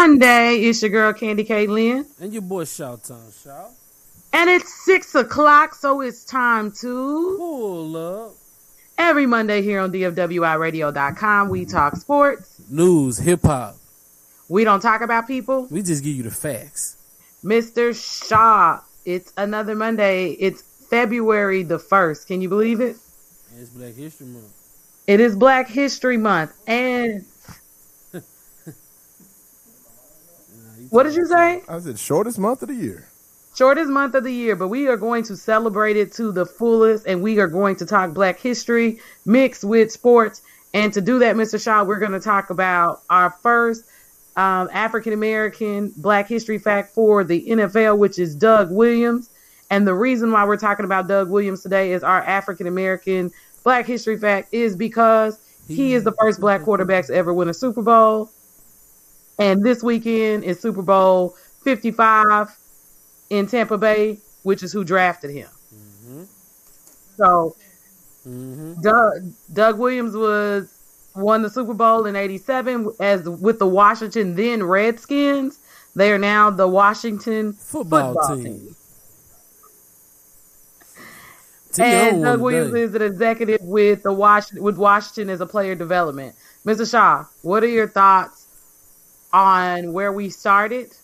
Monday. 0.00 0.60
It's 0.62 0.80
your 0.80 0.90
girl 0.90 1.12
Candy 1.12 1.44
K. 1.44 1.66
Lynn. 1.66 2.06
And 2.18 2.32
your 2.32 2.40
boy 2.40 2.64
Shout 2.64 3.04
Town 3.04 3.30
Shout. 3.44 3.68
And 4.32 4.48
it's 4.48 4.72
six 4.86 5.14
o'clock, 5.14 5.74
so 5.74 6.00
it's 6.00 6.24
time 6.24 6.72
to 6.80 7.36
pull 7.36 7.96
up. 7.98 8.32
Every 8.96 9.26
Monday 9.26 9.60
here 9.60 9.78
on 9.78 9.92
DFWIRadio.com, 9.92 11.50
we 11.50 11.66
talk 11.66 11.96
sports, 11.96 12.62
news, 12.70 13.18
hip 13.18 13.42
hop. 13.42 13.76
We 14.48 14.64
don't 14.64 14.80
talk 14.80 15.02
about 15.02 15.26
people. 15.26 15.66
We 15.70 15.82
just 15.82 16.02
give 16.02 16.16
you 16.16 16.22
the 16.22 16.30
facts. 16.30 16.96
Mr. 17.44 17.92
Shaw, 17.92 18.80
it's 19.04 19.34
another 19.36 19.74
Monday. 19.74 20.30
It's 20.30 20.62
February 20.88 21.62
the 21.62 21.78
1st. 21.78 22.26
Can 22.26 22.40
you 22.40 22.48
believe 22.48 22.80
it? 22.80 22.96
It's 23.58 23.68
Black 23.68 23.92
History 23.92 24.28
Month. 24.28 24.54
It 25.06 25.20
is 25.20 25.36
Black 25.36 25.68
History 25.68 26.16
Month. 26.16 26.52
And 26.66 27.26
what 30.90 31.04
did 31.04 31.14
you 31.14 31.24
say? 31.26 31.62
I 31.68 31.78
said 31.78 31.98
shortest 31.98 32.38
month 32.38 32.62
of 32.62 32.68
the 32.68 32.74
year. 32.74 33.06
Shortest 33.56 33.90
month 33.90 34.14
of 34.14 34.24
the 34.24 34.32
year, 34.32 34.54
but 34.56 34.68
we 34.68 34.86
are 34.88 34.96
going 34.96 35.24
to 35.24 35.36
celebrate 35.36 35.96
it 35.96 36.12
to 36.14 36.30
the 36.30 36.46
fullest 36.46 37.06
and 37.06 37.22
we 37.22 37.38
are 37.40 37.48
going 37.48 37.76
to 37.76 37.86
talk 37.86 38.12
Black 38.12 38.38
history 38.38 39.00
mixed 39.24 39.64
with 39.64 39.90
sports. 39.90 40.42
And 40.72 40.92
to 40.92 41.00
do 41.00 41.18
that, 41.20 41.34
Mr. 41.36 41.62
Shaw, 41.62 41.84
we're 41.84 41.98
going 41.98 42.12
to 42.12 42.20
talk 42.20 42.50
about 42.50 43.02
our 43.10 43.30
first 43.30 43.84
um, 44.36 44.68
African 44.72 45.12
American 45.12 45.92
Black 45.96 46.28
History 46.28 46.58
fact 46.58 46.94
for 46.94 47.24
the 47.24 47.44
NFL, 47.48 47.98
which 47.98 48.18
is 48.18 48.34
Doug 48.34 48.70
Williams. 48.70 49.30
And 49.68 49.86
the 49.86 49.94
reason 49.94 50.32
why 50.32 50.44
we're 50.44 50.56
talking 50.56 50.84
about 50.84 51.08
Doug 51.08 51.28
Williams 51.28 51.62
today 51.62 51.92
is 51.92 52.02
our 52.02 52.22
African 52.22 52.66
American 52.66 53.32
Black 53.64 53.86
History 53.86 54.18
fact 54.18 54.48
is 54.52 54.76
because 54.76 55.38
he 55.68 55.94
is 55.94 56.02
the 56.02 56.12
first 56.12 56.40
black 56.40 56.62
quarterback 56.62 57.06
to 57.06 57.14
ever 57.14 57.32
win 57.32 57.48
a 57.48 57.54
Super 57.54 57.82
Bowl. 57.82 58.30
And 59.40 59.64
this 59.64 59.82
weekend 59.82 60.44
is 60.44 60.60
Super 60.60 60.82
Bowl 60.82 61.34
55 61.64 62.54
in 63.30 63.46
Tampa 63.46 63.78
Bay, 63.78 64.18
which 64.42 64.62
is 64.62 64.70
who 64.70 64.84
drafted 64.84 65.30
him. 65.30 65.48
Mm-hmm. 65.74 66.24
So 67.16 67.56
mm-hmm. 68.28 68.82
Doug, 68.82 69.32
Doug 69.50 69.78
Williams 69.78 70.14
was 70.14 70.76
won 71.14 71.40
the 71.40 71.48
Super 71.48 71.72
Bowl 71.72 72.04
in 72.04 72.16
87 72.16 72.92
as 73.00 73.26
with 73.26 73.58
the 73.58 73.66
Washington 73.66 74.36
then 74.36 74.62
Redskins. 74.62 75.58
They 75.96 76.12
are 76.12 76.18
now 76.18 76.50
the 76.50 76.68
Washington 76.68 77.54
football, 77.54 78.12
football 78.12 78.36
team. 78.36 78.44
team. 81.72 81.84
And 81.84 82.22
Doug 82.22 82.42
Williams 82.42 82.74
is 82.74 82.94
an 82.94 83.00
executive 83.00 83.62
with 83.62 84.02
the 84.02 84.12
Washington 84.12 84.62
with 84.62 84.76
Washington 84.76 85.30
as 85.30 85.40
a 85.40 85.46
player 85.46 85.74
development. 85.74 86.34
Mr. 86.66 86.88
Shaw, 86.88 87.24
what 87.40 87.64
are 87.64 87.68
your 87.68 87.88
thoughts 87.88 88.39
on 89.32 89.92
where 89.92 90.12
we 90.12 90.30
started 90.30 90.96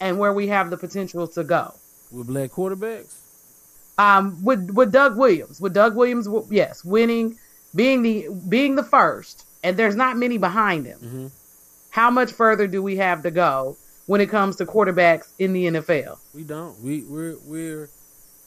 and 0.00 0.18
where 0.18 0.32
we 0.32 0.48
have 0.48 0.70
the 0.70 0.76
potential 0.76 1.26
to 1.28 1.44
go 1.44 1.74
with 2.10 2.26
black 2.26 2.50
quarterbacks? 2.50 3.14
Um, 3.98 4.42
with 4.44 4.70
with 4.70 4.92
Doug 4.92 5.18
Williams, 5.18 5.60
with 5.60 5.74
Doug 5.74 5.96
Williams, 5.96 6.28
yes, 6.50 6.84
winning 6.84 7.36
being 7.74 8.02
the 8.02 8.28
being 8.48 8.76
the 8.76 8.84
first, 8.84 9.44
and 9.62 9.76
there's 9.76 9.96
not 9.96 10.16
many 10.16 10.38
behind 10.38 10.86
him. 10.86 10.98
Mm-hmm. 10.98 11.26
How 11.90 12.10
much 12.10 12.32
further 12.32 12.66
do 12.66 12.82
we 12.82 12.96
have 12.96 13.22
to 13.22 13.30
go 13.30 13.76
when 14.06 14.20
it 14.20 14.30
comes 14.30 14.56
to 14.56 14.66
quarterbacks 14.66 15.28
in 15.38 15.52
the 15.52 15.66
NFL? 15.66 16.18
We 16.34 16.44
don't. 16.44 16.80
We 16.80 17.02
we're 17.02 17.36
we're 17.44 17.90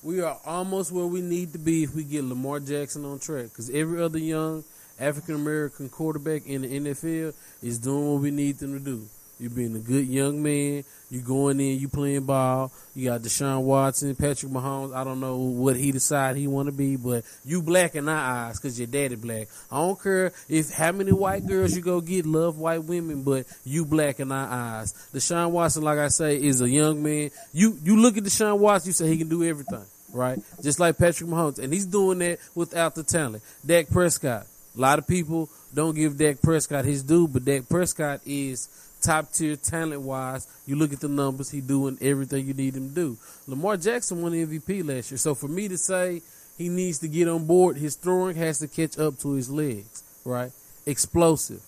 we 0.03 0.21
are 0.21 0.39
almost 0.45 0.91
where 0.91 1.05
we 1.05 1.21
need 1.21 1.53
to 1.53 1.59
be 1.59 1.83
if 1.83 1.93
we 1.93 2.03
get 2.03 2.23
Lamar 2.23 2.59
Jackson 2.59 3.05
on 3.05 3.19
track. 3.19 3.45
Because 3.45 3.69
every 3.69 4.01
other 4.01 4.19
young 4.19 4.63
African 5.01 5.35
American 5.35 5.89
quarterback 5.89 6.45
in 6.45 6.61
the 6.61 6.79
NFL 6.79 7.33
is 7.63 7.79
doing 7.79 8.13
what 8.13 8.21
we 8.21 8.31
need 8.31 8.59
them 8.59 8.73
to 8.73 8.79
do. 8.79 9.07
You 9.41 9.49
being 9.49 9.75
a 9.75 9.79
good 9.79 10.07
young 10.07 10.43
man. 10.43 10.83
You 11.09 11.21
going 11.21 11.59
in. 11.59 11.79
You 11.79 11.89
playing 11.89 12.25
ball. 12.25 12.71
You 12.93 13.09
got 13.09 13.21
Deshaun 13.21 13.63
Watson, 13.63 14.15
Patrick 14.15 14.51
Mahomes. 14.51 14.95
I 14.95 15.03
don't 15.03 15.19
know 15.19 15.37
what 15.37 15.75
he 15.75 15.91
decide 15.91 16.37
he 16.37 16.45
want 16.45 16.67
to 16.67 16.71
be, 16.71 16.95
but 16.95 17.25
you 17.43 17.63
black 17.63 17.95
in 17.95 18.07
our 18.07 18.15
eyes 18.15 18.59
because 18.59 18.79
your 18.79 18.85
daddy 18.85 19.15
black. 19.15 19.47
I 19.71 19.79
don't 19.79 20.01
care 20.01 20.31
if 20.47 20.71
how 20.71 20.91
many 20.91 21.11
white 21.11 21.47
girls 21.47 21.75
you 21.75 21.81
go 21.81 22.01
get 22.01 22.27
love 22.27 22.59
white 22.59 22.83
women, 22.83 23.23
but 23.23 23.47
you 23.65 23.83
black 23.83 24.19
in 24.19 24.31
our 24.31 24.47
eyes. 24.47 24.93
Deshaun 25.11 25.49
Watson, 25.49 25.81
like 25.81 25.97
I 25.97 26.09
say, 26.09 26.35
is 26.39 26.61
a 26.61 26.69
young 26.69 27.01
man. 27.01 27.31
You 27.51 27.79
you 27.83 27.99
look 27.99 28.17
at 28.17 28.23
Deshaun 28.23 28.59
Watson, 28.59 28.89
you 28.89 28.93
say 28.93 29.07
he 29.07 29.17
can 29.17 29.27
do 29.27 29.43
everything, 29.43 29.85
right? 30.13 30.37
Just 30.61 30.79
like 30.79 30.99
Patrick 30.99 31.27
Mahomes, 31.27 31.57
and 31.57 31.73
he's 31.73 31.87
doing 31.87 32.19
that 32.19 32.37
without 32.53 32.93
the 32.93 33.01
talent. 33.01 33.41
Dak 33.65 33.89
Prescott. 33.89 34.45
A 34.75 34.79
lot 34.79 34.99
of 34.99 35.07
people 35.07 35.49
don't 35.73 35.95
give 35.95 36.17
Dak 36.17 36.41
Prescott 36.41 36.85
his 36.85 37.03
due, 37.03 37.27
but 37.27 37.45
Dak 37.45 37.67
Prescott 37.67 38.21
is 38.25 38.69
top 39.01 39.31
tier 39.33 39.55
talent 39.55 40.01
wise. 40.01 40.47
You 40.65 40.75
look 40.75 40.93
at 40.93 40.99
the 40.99 41.09
numbers, 41.09 41.51
he 41.51 41.59
doing 41.61 41.97
everything 42.01 42.45
you 42.45 42.53
need 42.53 42.75
him 42.75 42.89
to 42.89 42.95
do. 42.95 43.17
Lamar 43.47 43.77
Jackson 43.77 44.21
won 44.21 44.31
MVP 44.31 44.87
last 44.87 45.11
year. 45.11 45.17
So 45.17 45.35
for 45.35 45.47
me 45.47 45.67
to 45.67 45.77
say 45.77 46.21
he 46.57 46.69
needs 46.69 46.99
to 46.99 47.07
get 47.07 47.27
on 47.27 47.45
board, 47.45 47.77
his 47.77 47.95
throwing 47.95 48.35
has 48.37 48.59
to 48.59 48.67
catch 48.67 48.97
up 48.97 49.17
to 49.19 49.33
his 49.33 49.49
legs, 49.49 50.03
right? 50.23 50.51
Explosive, 50.85 51.61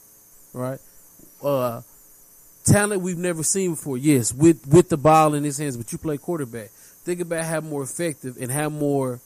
right? 0.54 0.80
Uh, 1.44 1.82
talent 2.64 3.02
we've 3.02 3.18
never 3.18 3.44
seen 3.44 3.72
before. 3.72 3.98
Yes, 3.98 4.34
with 4.34 4.66
with 4.68 4.90
the 4.90 4.98
ball 4.98 5.34
in 5.34 5.44
his 5.44 5.58
hands, 5.58 5.76
but 5.76 5.92
you 5.92 5.98
play 5.98 6.18
quarterback. 6.18 6.70
Think 7.04 7.20
about 7.20 7.44
how 7.44 7.60
more 7.62 7.84
effective 7.84 8.38
and 8.40 8.50
how 8.52 8.70
more 8.70 9.20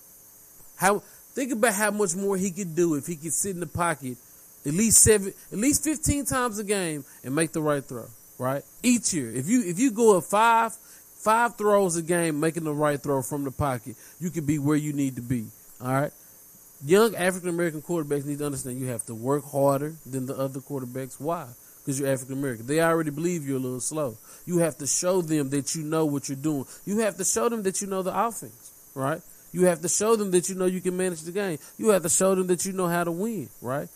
how 0.78 1.04
think 1.38 1.52
about 1.52 1.76
how 1.76 1.92
much 1.92 2.16
more 2.16 2.36
he 2.36 2.50
could 2.50 2.76
do 2.76 2.96
if 2.96 3.06
he 3.06 3.16
could 3.16 3.32
sit 3.32 3.52
in 3.52 3.60
the 3.60 3.68
pocket 3.68 4.18
at 4.66 4.74
least 4.74 5.04
seven, 5.04 5.34
at 5.52 5.58
least 5.58 5.84
fifteen 5.84 6.26
times 6.26 6.58
a 6.58 6.64
game 6.64 7.06
and 7.24 7.36
make 7.36 7.52
the 7.52 7.62
right 7.62 7.86
throw. 7.86 8.06
Right 8.40 8.64
each 8.84 9.14
year, 9.14 9.32
if 9.32 9.48
you 9.48 9.64
if 9.64 9.80
you 9.80 9.92
go 9.92 10.18
up 10.18 10.24
five 10.24 10.74
five 10.74 11.56
throws 11.56 11.96
a 11.96 12.02
game, 12.02 12.40
making 12.40 12.66
the 12.66 12.74
right 12.74 13.02
throw 13.02 13.22
from 13.22 13.44
the 13.44 13.52
pocket, 13.52 13.96
you 14.20 14.30
can 14.30 14.46
be 14.46 14.60
where 14.60 14.76
you 14.76 14.94
need 14.94 15.16
to 15.16 15.22
be. 15.22 15.46
All 15.82 15.92
right. 15.92 16.12
Young 16.86 17.16
African 17.16 17.50
American 17.50 17.82
quarterbacks 17.82 18.26
need 18.26 18.40
to 18.40 18.46
understand 18.46 18.80
you 18.80 18.88
have 18.88 19.06
to 19.06 19.16
work 19.16 19.44
harder 19.46 19.96
than 20.06 20.26
the 20.26 20.38
other 20.38 20.60
quarterbacks. 20.60 21.20
Why? 21.20 21.48
Because 21.80 22.00
you're 22.00 22.10
African 22.10 22.38
American. 22.38 22.68
They 22.68 22.82
already 22.82 23.12
believe 23.12 23.48
you're 23.48 23.58
a 23.58 23.60
little 23.60 23.80
slow. 23.80 24.18
You 24.46 24.60
have 24.60 24.78
to 24.80 24.88
show 24.88 25.22
them 25.22 25.50
that 25.52 25.76
you 25.76 25.84
know 25.84 26.06
what 26.06 26.30
you're 26.30 26.36
doing. 26.36 26.66
You 26.86 27.00
have 27.00 27.18
to 27.18 27.26
show 27.26 27.50
them 27.50 27.64
that 27.64 27.82
you 27.82 27.88
know 27.88 28.04
the 28.04 28.16
offense, 28.16 28.72
right? 28.94 29.22
You 29.58 29.66
have 29.66 29.82
to 29.82 29.90
show 29.90 30.16
them 30.16 30.30
that 30.32 30.50
you 30.50 30.56
know 30.56 30.66
you 30.66 30.82
can 30.82 30.96
manage 30.96 31.22
the 31.22 31.32
game. 31.32 31.58
You 31.80 31.90
have 31.90 32.04
to 32.04 32.10
show 32.10 32.36
them 32.36 32.46
that 32.46 32.64
you 32.64 32.74
know 32.74 32.86
how 32.86 33.04
to 33.04 33.12
win, 33.12 33.50
right? 33.60 33.90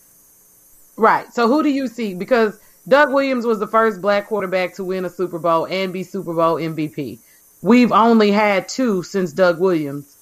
Right. 0.96 1.32
So 1.32 1.46
who 1.46 1.62
do 1.62 1.68
you 1.68 1.86
see? 1.86 2.14
Because 2.14 2.58
Doug 2.88 3.12
Williams 3.12 3.46
was 3.46 3.60
the 3.60 3.68
first 3.68 4.02
black 4.02 4.26
quarterback 4.26 4.74
to 4.74 4.82
win 4.82 5.04
a 5.04 5.08
Super 5.08 5.38
Bowl 5.38 5.66
and 5.66 5.92
be 5.92 6.02
Super 6.02 6.34
Bowl 6.34 6.56
MVP. 6.56 7.20
We've 7.62 7.92
only 7.92 8.32
had 8.32 8.68
two 8.68 9.04
since 9.04 9.32
Doug 9.32 9.60
Williams, 9.60 10.16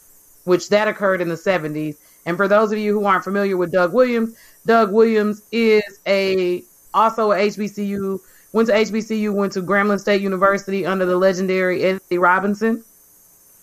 which 0.45 0.69
that 0.69 0.89
occurred 0.89 1.23
in 1.23 1.31
the 1.31 1.37
70s. 1.37 1.97
And 2.27 2.37
for 2.37 2.47
those 2.47 2.71
of 2.71 2.77
you 2.79 2.93
who 2.93 3.07
aren't 3.07 3.25
familiar 3.25 3.57
with 3.57 3.73
Doug 3.73 3.95
Williams, 3.95 4.37
Doug 4.67 4.93
Williams 4.93 5.41
is 5.51 6.01
a 6.07 6.63
also 6.93 7.33
a 7.33 7.37
HBCU, 7.37 8.21
went 8.53 8.69
to 8.69 8.75
HBCU, 8.75 9.33
went 9.33 9.55
to 9.55 9.63
Grambling 9.63 10.01
State 10.01 10.21
University 10.21 10.85
under 10.85 11.07
the 11.07 11.17
legendary 11.17 11.83
Eddie 11.83 12.19
Robinson. 12.19 12.85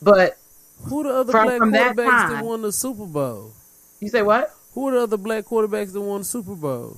But 0.02 0.40
who 0.84 1.04
the 1.04 1.10
other 1.10 1.32
from, 1.32 1.46
black 1.46 1.58
from 1.58 1.72
quarterbacks 1.72 1.96
that, 1.96 2.30
that 2.30 2.46
won 2.46 2.62
the 2.62 2.72
Super 2.72 3.06
Bowl? 3.06 3.54
You 4.00 4.10
say 4.10 4.22
what? 4.22 4.54
Who 4.74 4.88
are 4.88 4.92
the 4.92 5.02
other 5.02 5.18
black 5.18 5.46
quarterbacks 5.46 5.94
that 5.94 6.02
won 6.02 6.20
the 6.20 6.26
Super 6.26 6.56
Bowl? 6.56 6.98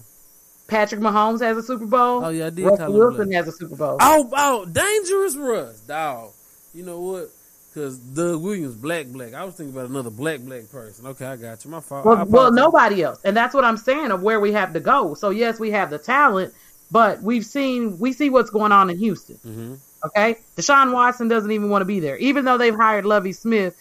Patrick 0.67 1.01
Mahomes 1.01 1.41
has 1.41 1.57
a 1.57 1.63
Super 1.63 1.85
Bowl. 1.85 2.23
Oh 2.23 2.29
yeah, 2.29 2.47
I 2.47 2.49
did. 2.51 2.65
Russell 2.65 2.93
Wilson 2.93 3.31
has 3.31 3.47
a 3.47 3.51
Super 3.51 3.75
Bowl. 3.75 3.97
Oh, 3.99 4.29
oh, 4.33 4.65
dangerous 4.65 5.35
Russ, 5.35 5.79
dog. 5.81 6.31
You 6.73 6.85
know 6.85 6.99
what? 6.99 7.29
Because 7.73 7.97
Doug 7.97 8.41
Williams, 8.41 8.75
black, 8.75 9.07
black. 9.07 9.33
I 9.33 9.43
was 9.43 9.55
thinking 9.55 9.75
about 9.75 9.89
another 9.89 10.09
black, 10.09 10.39
black 10.41 10.69
person. 10.69 11.07
Okay, 11.07 11.25
I 11.25 11.35
got 11.35 11.63
you. 11.63 11.71
My 11.71 11.79
fault. 11.79 12.05
Well, 12.05 12.25
well, 12.25 12.51
nobody 12.51 13.03
else, 13.03 13.19
and 13.23 13.35
that's 13.35 13.53
what 13.53 13.63
I'm 13.63 13.77
saying 13.77 14.11
of 14.11 14.21
where 14.21 14.39
we 14.39 14.51
have 14.53 14.73
to 14.73 14.79
go. 14.79 15.13
So 15.13 15.29
yes, 15.29 15.59
we 15.59 15.71
have 15.71 15.89
the 15.89 15.97
talent, 15.99 16.53
but 16.91 17.21
we've 17.21 17.45
seen 17.45 17.97
we 17.99 18.13
see 18.13 18.29
what's 18.29 18.49
going 18.49 18.71
on 18.71 18.89
in 18.89 18.97
Houston. 18.97 19.37
Mm-hmm. 19.37 19.75
Okay, 20.05 20.37
Deshaun 20.55 20.93
Watson 20.93 21.27
doesn't 21.27 21.51
even 21.51 21.69
want 21.69 21.81
to 21.81 21.85
be 21.85 21.99
there, 21.99 22.17
even 22.17 22.45
though 22.45 22.57
they've 22.57 22.75
hired 22.75 23.05
Lovie 23.05 23.33
Smith 23.33 23.75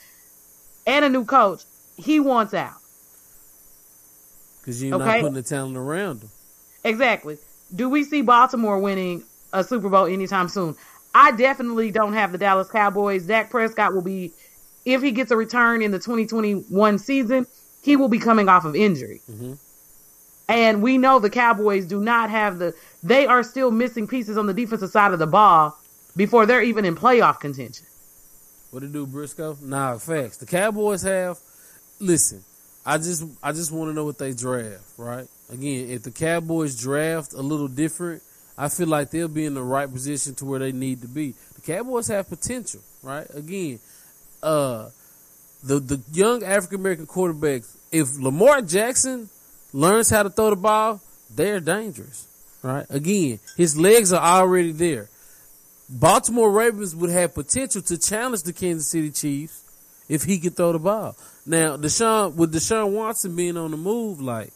and 0.87 1.05
a 1.05 1.09
new 1.09 1.25
coach. 1.25 1.63
He 1.97 2.21
wants 2.21 2.55
out. 2.55 2.75
Because 4.61 4.83
you're 4.83 4.95
okay? 4.97 5.05
not 5.05 5.21
putting 5.21 5.35
the 5.35 5.43
talent 5.43 5.77
around 5.77 6.23
him. 6.23 6.31
Exactly. 6.85 7.39
Do 7.75 7.89
we 7.89 8.05
see 8.05 8.23
Baltimore 8.23 8.79
winning 8.79 9.25
a 9.53 9.63
Super 9.63 9.89
Bowl 9.89 10.07
anytime 10.07 10.49
soon? 10.49 10.77
I 11.15 11.33
definitely 11.33 11.91
don't 11.91 12.13
have 12.13 12.33
the 12.33 12.39
Dallas 12.39 12.71
Cowboys. 12.71 13.27
Dak 13.27 13.51
Prescott 13.51 13.95
will 13.95 14.03
be, 14.03 14.33
if 14.85 15.03
he 15.03 15.11
gets 15.11 15.31
a 15.31 15.37
return 15.37 15.83
in 15.83 15.91
the 15.91 15.99
2021 15.99 16.99
season, 16.99 17.47
he 17.83 17.97
will 17.97 18.09
be 18.09 18.19
coming 18.19 18.49
off 18.49 18.65
of 18.65 18.77
injury. 18.77 19.21
Mm-hmm. 19.31 19.55
And 20.49 20.83
we 20.83 20.97
know 20.97 21.19
the 21.19 21.31
Cowboys 21.31 21.87
do 21.87 22.01
not 22.01 22.31
have 22.31 22.59
the, 22.59 22.75
they 23.03 23.27
are 23.27 23.43
still 23.43 23.71
missing 23.71 24.07
pieces 24.07 24.39
on 24.39 24.47
the 24.47 24.55
defensive 24.55 24.91
side 24.91 25.13
of 25.13 25.19
the 25.19 25.27
ball 25.27 25.79
before 26.17 26.47
they're 26.47 26.63
even 26.63 26.85
in 26.85 26.97
playoff 26.97 27.41
contention. 27.41 27.87
What 28.71 28.81
to 28.81 28.89
do, 28.89 29.07
Briscoe? 29.07 29.57
Nah, 29.63 29.97
facts. 29.99 30.37
The 30.37 30.47
Cowboys 30.47 31.03
have, 31.03 31.39
listen, 32.01 32.45
I 32.85 32.99
just 32.99 33.25
I 33.43 33.53
just 33.53 33.73
want 33.73 33.91
to 33.91 33.95
know 33.95 34.05
what 34.05 34.19
they 34.19 34.33
draft, 34.33 34.85
right? 34.97 35.27
Again, 35.51 35.91
if 35.91 36.03
the 36.03 36.11
Cowboys 36.11 36.79
draft 36.79 37.33
a 37.33 37.41
little 37.41 37.69
different, 37.69 38.23
I 38.57 38.69
feel 38.69 38.89
like 38.89 39.11
they'll 39.11 39.29
be 39.29 39.47
in 39.47 39.55
the 39.55 39.63
right 39.63 39.91
position 39.91 40.35
to 40.37 40.45
where 40.45 40.59
they 40.59 40.73
need 40.73 41.03
to 41.03 41.09
be. 41.09 41.35
The 41.55 41.61
Cowboys 41.61 42.09
have 42.09 42.29
potential, 42.29 42.81
right? 43.03 43.27
Again, 43.35 43.79
uh, 44.43 44.91
the 45.63 45.81
the 45.81 46.03
young 46.13 46.43
African 46.43 46.81
American 46.81 47.07
quarterbacks. 47.07 47.75
If 47.91 48.19
Lamar 48.19 48.63
Jackson 48.63 49.31
learns 49.73 50.11
how 50.11 50.23
to 50.23 50.31
throw 50.31 50.51
the 50.51 50.57
ball, 50.57 51.01
they're 51.31 51.61
dangerous, 51.61 52.27
right? 52.63 52.87
Again, 52.91 53.39
his 53.57 53.77
legs 53.79 54.13
are 54.13 54.23
already 54.23 54.73
there. 54.73 55.09
Baltimore 55.89 56.51
Ravens 56.51 56.95
would 56.95 57.11
have 57.11 57.35
potential 57.35 57.81
to 57.83 57.97
challenge 57.97 58.43
the 58.43 58.53
Kansas 58.53 58.89
City 58.89 59.11
Chiefs 59.11 59.65
if 60.09 60.25
he 60.25 60.39
could 60.39 60.57
throw 60.57 60.73
the 60.73 60.79
ball. 60.79 61.17
Now, 61.47 61.79
Deshaun 61.79 62.35
with 62.35 62.55
Deshaun 62.55 62.93
Watson 62.93 63.35
being 63.35 63.57
on 63.57 63.71
the 63.71 63.79
move, 63.79 64.21
like 64.21 64.53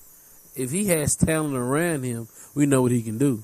if 0.55 0.71
he 0.71 0.87
has 0.89 1.17
talent 1.17 1.55
around 1.55 2.03
him, 2.03 2.29
we 2.55 2.67
know 2.67 2.83
what 2.83 2.93
he 2.93 3.03
can 3.03 3.17
do. 3.17 3.43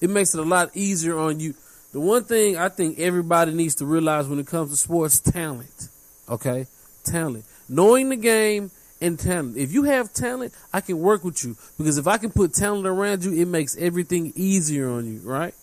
It 0.00 0.08
makes 0.08 0.34
it 0.34 0.40
a 0.40 0.44
lot 0.44 0.70
easier 0.74 1.18
on 1.18 1.38
you. 1.38 1.54
The 1.92 2.00
one 2.00 2.24
thing 2.24 2.56
I 2.56 2.68
think 2.68 2.98
everybody 2.98 3.52
needs 3.52 3.74
to 3.76 3.86
realize 3.86 4.26
when 4.26 4.38
it 4.38 4.46
comes 4.46 4.70
to 4.70 4.76
sports, 4.76 5.20
talent. 5.20 5.88
Okay, 6.28 6.66
talent, 7.04 7.44
knowing 7.68 8.08
the 8.08 8.16
game 8.16 8.70
and 9.00 9.18
talent. 9.18 9.56
If 9.56 9.72
you 9.72 9.84
have 9.84 10.12
talent, 10.12 10.54
I 10.72 10.80
can 10.80 10.98
work 10.98 11.24
with 11.24 11.44
you 11.44 11.56
because 11.76 11.98
if 11.98 12.06
I 12.06 12.16
can 12.16 12.30
put 12.30 12.54
talent 12.54 12.86
around 12.86 13.24
you, 13.24 13.34
it 13.34 13.48
makes 13.48 13.76
everything 13.76 14.32
easier 14.34 14.90
on 14.90 15.06
you, 15.06 15.20
right? 15.20 15.54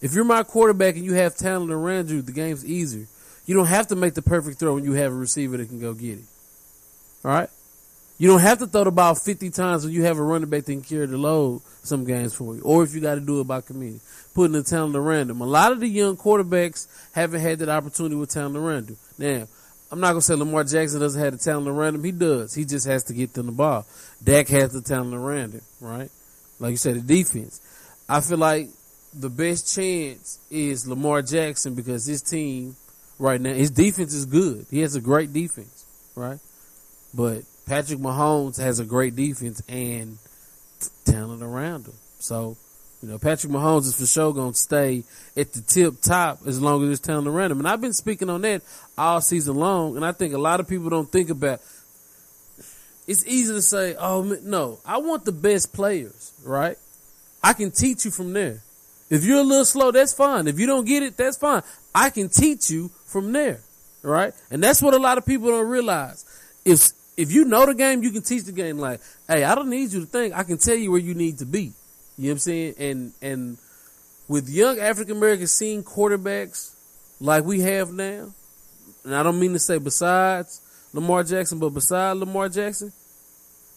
If 0.00 0.14
you're 0.14 0.24
my 0.24 0.42
quarterback 0.42 0.96
and 0.96 1.04
you 1.04 1.14
have 1.14 1.36
talent 1.36 1.72
around 1.72 2.10
you, 2.10 2.22
the 2.22 2.32
game's 2.32 2.64
easier. 2.64 3.06
You 3.46 3.54
don't 3.54 3.66
have 3.66 3.88
to 3.88 3.96
make 3.96 4.14
the 4.14 4.22
perfect 4.22 4.58
throw 4.58 4.74
when 4.74 4.84
you 4.84 4.92
have 4.92 5.12
a 5.12 5.16
receiver 5.16 5.56
that 5.56 5.68
can 5.68 5.80
go 5.80 5.94
get 5.94 6.18
it. 6.18 6.24
All 7.24 7.30
right? 7.32 7.50
You 8.18 8.28
don't 8.28 8.40
have 8.40 8.58
to 8.58 8.66
throw 8.66 8.84
the 8.84 8.90
ball 8.90 9.14
50 9.14 9.50
times 9.50 9.84
when 9.84 9.94
you 9.94 10.02
have 10.04 10.18
a 10.18 10.22
running 10.22 10.50
back 10.50 10.64
that 10.64 10.72
can 10.72 10.82
carry 10.82 11.06
the 11.06 11.16
load 11.16 11.62
some 11.82 12.04
games 12.04 12.34
for 12.34 12.56
you. 12.56 12.62
Or 12.62 12.82
if 12.82 12.94
you 12.94 13.00
got 13.00 13.14
to 13.14 13.20
do 13.20 13.40
it 13.40 13.46
by 13.46 13.60
committee, 13.60 14.00
putting 14.34 14.52
the 14.52 14.62
talent 14.62 14.96
around 14.96 15.28
them. 15.28 15.40
A 15.40 15.46
lot 15.46 15.72
of 15.72 15.80
the 15.80 15.88
young 15.88 16.16
quarterbacks 16.16 16.88
haven't 17.12 17.40
had 17.40 17.60
that 17.60 17.68
opportunity 17.68 18.16
with 18.16 18.30
talent 18.30 18.56
around 18.56 18.88
them. 18.88 18.96
Now, 19.18 19.46
I'm 19.90 20.00
not 20.00 20.10
going 20.10 20.20
to 20.20 20.26
say 20.26 20.34
Lamar 20.34 20.64
Jackson 20.64 21.00
doesn't 21.00 21.20
have 21.20 21.32
the 21.32 21.38
talent 21.38 21.68
around 21.68 21.94
him. 21.94 22.04
He 22.04 22.12
does. 22.12 22.54
He 22.54 22.64
just 22.64 22.86
has 22.86 23.04
to 23.04 23.14
get 23.14 23.34
them 23.34 23.46
the 23.46 23.52
ball. 23.52 23.86
Dak 24.22 24.48
has 24.48 24.72
the 24.72 24.82
talent 24.82 25.14
around 25.14 25.52
him, 25.52 25.62
right? 25.80 26.10
Like 26.58 26.72
you 26.72 26.76
said, 26.76 26.96
the 26.96 27.00
defense. 27.00 27.60
I 28.08 28.20
feel 28.20 28.38
like 28.38 28.68
the 29.18 29.28
best 29.28 29.74
chance 29.74 30.38
is 30.50 30.86
Lamar 30.86 31.22
Jackson 31.22 31.74
because 31.74 32.06
his 32.06 32.22
team 32.22 32.76
right 33.18 33.40
now, 33.40 33.52
his 33.52 33.70
defense 33.70 34.14
is 34.14 34.26
good. 34.26 34.66
He 34.70 34.80
has 34.80 34.94
a 34.94 35.00
great 35.00 35.32
defense, 35.32 35.84
right? 36.14 36.38
But 37.12 37.42
Patrick 37.66 37.98
Mahomes 37.98 38.60
has 38.60 38.78
a 38.78 38.84
great 38.84 39.16
defense 39.16 39.60
and 39.68 40.18
talent 41.04 41.42
around 41.42 41.86
him. 41.86 41.94
So, 42.20 42.56
you 43.02 43.08
know, 43.08 43.18
Patrick 43.18 43.52
Mahomes 43.52 43.86
is 43.86 43.96
for 43.96 44.06
sure 44.06 44.32
going 44.32 44.52
to 44.52 44.58
stay 44.58 45.02
at 45.36 45.52
the 45.52 45.62
tip 45.62 46.00
top 46.00 46.40
as 46.46 46.60
long 46.60 46.82
as 46.82 46.88
there's 46.88 47.00
talent 47.00 47.26
around 47.26 47.50
him. 47.50 47.58
And 47.58 47.68
I've 47.68 47.80
been 47.80 47.92
speaking 47.92 48.30
on 48.30 48.42
that 48.42 48.62
all 48.96 49.20
season 49.20 49.56
long. 49.56 49.96
And 49.96 50.04
I 50.04 50.12
think 50.12 50.32
a 50.32 50.38
lot 50.38 50.60
of 50.60 50.68
people 50.68 50.90
don't 50.90 51.10
think 51.10 51.30
about 51.30 51.60
it's 53.08 53.26
easy 53.26 53.54
to 53.54 53.62
say, 53.62 53.96
oh, 53.98 54.22
no, 54.42 54.78
I 54.84 54.98
want 54.98 55.24
the 55.24 55.32
best 55.32 55.72
players, 55.72 56.32
right? 56.44 56.76
I 57.42 57.54
can 57.54 57.70
teach 57.70 58.04
you 58.04 58.10
from 58.10 58.32
there. 58.32 58.62
If 59.10 59.24
you're 59.24 59.38
a 59.38 59.42
little 59.42 59.64
slow, 59.64 59.90
that's 59.90 60.12
fine. 60.12 60.48
If 60.48 60.58
you 60.58 60.66
don't 60.66 60.84
get 60.84 61.02
it, 61.02 61.16
that's 61.16 61.36
fine. 61.36 61.62
I 61.94 62.10
can 62.10 62.28
teach 62.28 62.70
you 62.70 62.90
from 63.06 63.32
there, 63.32 63.60
right? 64.02 64.34
And 64.50 64.62
that's 64.62 64.82
what 64.82 64.94
a 64.94 64.98
lot 64.98 65.18
of 65.18 65.24
people 65.24 65.48
don't 65.48 65.68
realize. 65.68 66.24
If 66.64 66.90
if 67.16 67.32
you 67.32 67.44
know 67.44 67.66
the 67.66 67.74
game, 67.74 68.02
you 68.02 68.10
can 68.10 68.22
teach 68.22 68.44
the 68.44 68.52
game. 68.52 68.78
Like, 68.78 69.00
hey, 69.26 69.44
I 69.44 69.54
don't 69.54 69.70
need 69.70 69.92
you 69.92 70.00
to 70.00 70.06
think. 70.06 70.34
I 70.34 70.44
can 70.44 70.58
tell 70.58 70.76
you 70.76 70.90
where 70.90 71.00
you 71.00 71.14
need 71.14 71.38
to 71.38 71.46
be. 71.46 71.72
You 72.16 72.24
know 72.24 72.28
what 72.28 72.32
I'm 72.32 72.38
saying? 72.38 72.74
And 72.78 73.12
and 73.22 73.58
with 74.28 74.48
young 74.48 74.78
African 74.78 75.16
American 75.16 75.46
seeing 75.46 75.82
quarterbacks 75.82 76.74
like 77.20 77.44
we 77.44 77.60
have 77.60 77.92
now, 77.92 78.32
and 79.04 79.14
I 79.14 79.22
don't 79.22 79.40
mean 79.40 79.54
to 79.54 79.58
say 79.58 79.78
besides 79.78 80.60
Lamar 80.92 81.24
Jackson, 81.24 81.58
but 81.58 81.70
beside 81.70 82.18
Lamar 82.18 82.48
Jackson, 82.48 82.92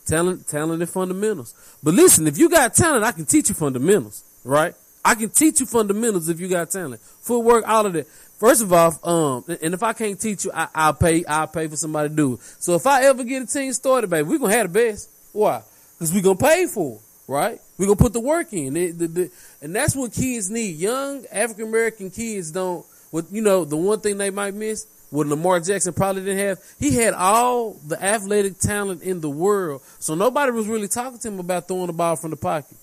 talent, 0.06 0.48
talent 0.48 0.82
and 0.82 0.92
fundamentals. 0.92 1.54
But 1.82 1.94
listen, 1.94 2.28
if 2.28 2.38
you 2.38 2.50
got 2.50 2.74
talent, 2.74 3.04
I 3.04 3.12
can 3.12 3.26
teach 3.26 3.50
you 3.50 3.56
fundamentals, 3.56 4.24
right? 4.44 4.76
I 5.04 5.16
can 5.16 5.30
teach 5.30 5.60
you 5.60 5.66
fundamentals 5.66 6.30
if 6.30 6.40
you 6.40 6.48
got 6.48 6.70
talent, 6.70 7.02
footwork, 7.02 7.68
all 7.68 7.86
of 7.86 7.94
that. 7.94 8.08
First 8.08 8.62
of 8.62 8.74
all, 8.74 8.98
um, 9.04 9.46
and 9.62 9.74
if 9.74 9.84
I 9.84 9.94
can't 9.94 10.20
teach 10.20 10.46
you, 10.46 10.52
I, 10.54 10.88
will 10.88 10.94
pay. 10.94 11.24
I'll 11.26 11.48
pay 11.48 11.68
for 11.68 11.76
somebody 11.76 12.10
to 12.10 12.16
do 12.16 12.34
it. 12.34 12.40
So 12.60 12.76
if 12.76 12.88
I 12.88 13.04
ever 13.04 13.24
get 13.24 13.44
a 13.44 13.46
team 13.46 13.72
started, 13.74 14.10
baby, 14.10 14.28
we're 14.28 14.40
gonna 14.40 14.54
have 14.54 14.74
the 14.74 14.80
best. 14.80 15.10
Why? 15.32 15.62
Because 15.94 16.14
we 16.14 16.22
gonna 16.22 16.36
pay 16.38 16.66
for 16.68 16.96
it, 16.96 17.02
right? 17.28 17.60
We 17.78 17.86
gonna 17.86 17.96
put 17.98 18.14
the 18.14 18.20
work 18.20 18.52
in, 18.54 18.74
the, 18.74 18.92
the, 18.92 19.32
and 19.62 19.76
that's 19.76 19.96
what 19.96 20.14
kids 20.14 20.50
need. 20.50 20.78
Young 20.78 21.26
African 21.32 21.68
American 21.68 22.10
kids 22.10 22.52
don't. 22.52 22.86
What 23.12 23.26
you 23.32 23.42
know, 23.42 23.66
the 23.66 23.78
one 23.78 24.00
thing 24.00 24.18
they 24.18 24.30
might 24.30 24.54
miss, 24.54 24.88
what 25.10 25.28
Lamar 25.28 25.60
Jackson 25.60 25.94
probably 25.94 26.24
didn't 26.24 26.48
have, 26.48 26.60
he 26.80 26.96
had 26.96 27.14
all 27.14 27.74
the 27.86 28.02
athletic 28.02 28.58
talent 28.58 29.04
in 29.04 29.20
the 29.20 29.30
world. 29.30 29.82
So 30.00 30.16
nobody 30.16 30.52
was 30.52 30.68
really 30.68 30.88
talking 30.88 31.20
to 31.20 31.28
him 31.28 31.40
about 31.40 31.68
throwing 31.68 31.88
the 31.88 31.94
ball 31.94 32.16
from 32.16 32.32
the 32.32 32.38
pocket 32.38 32.78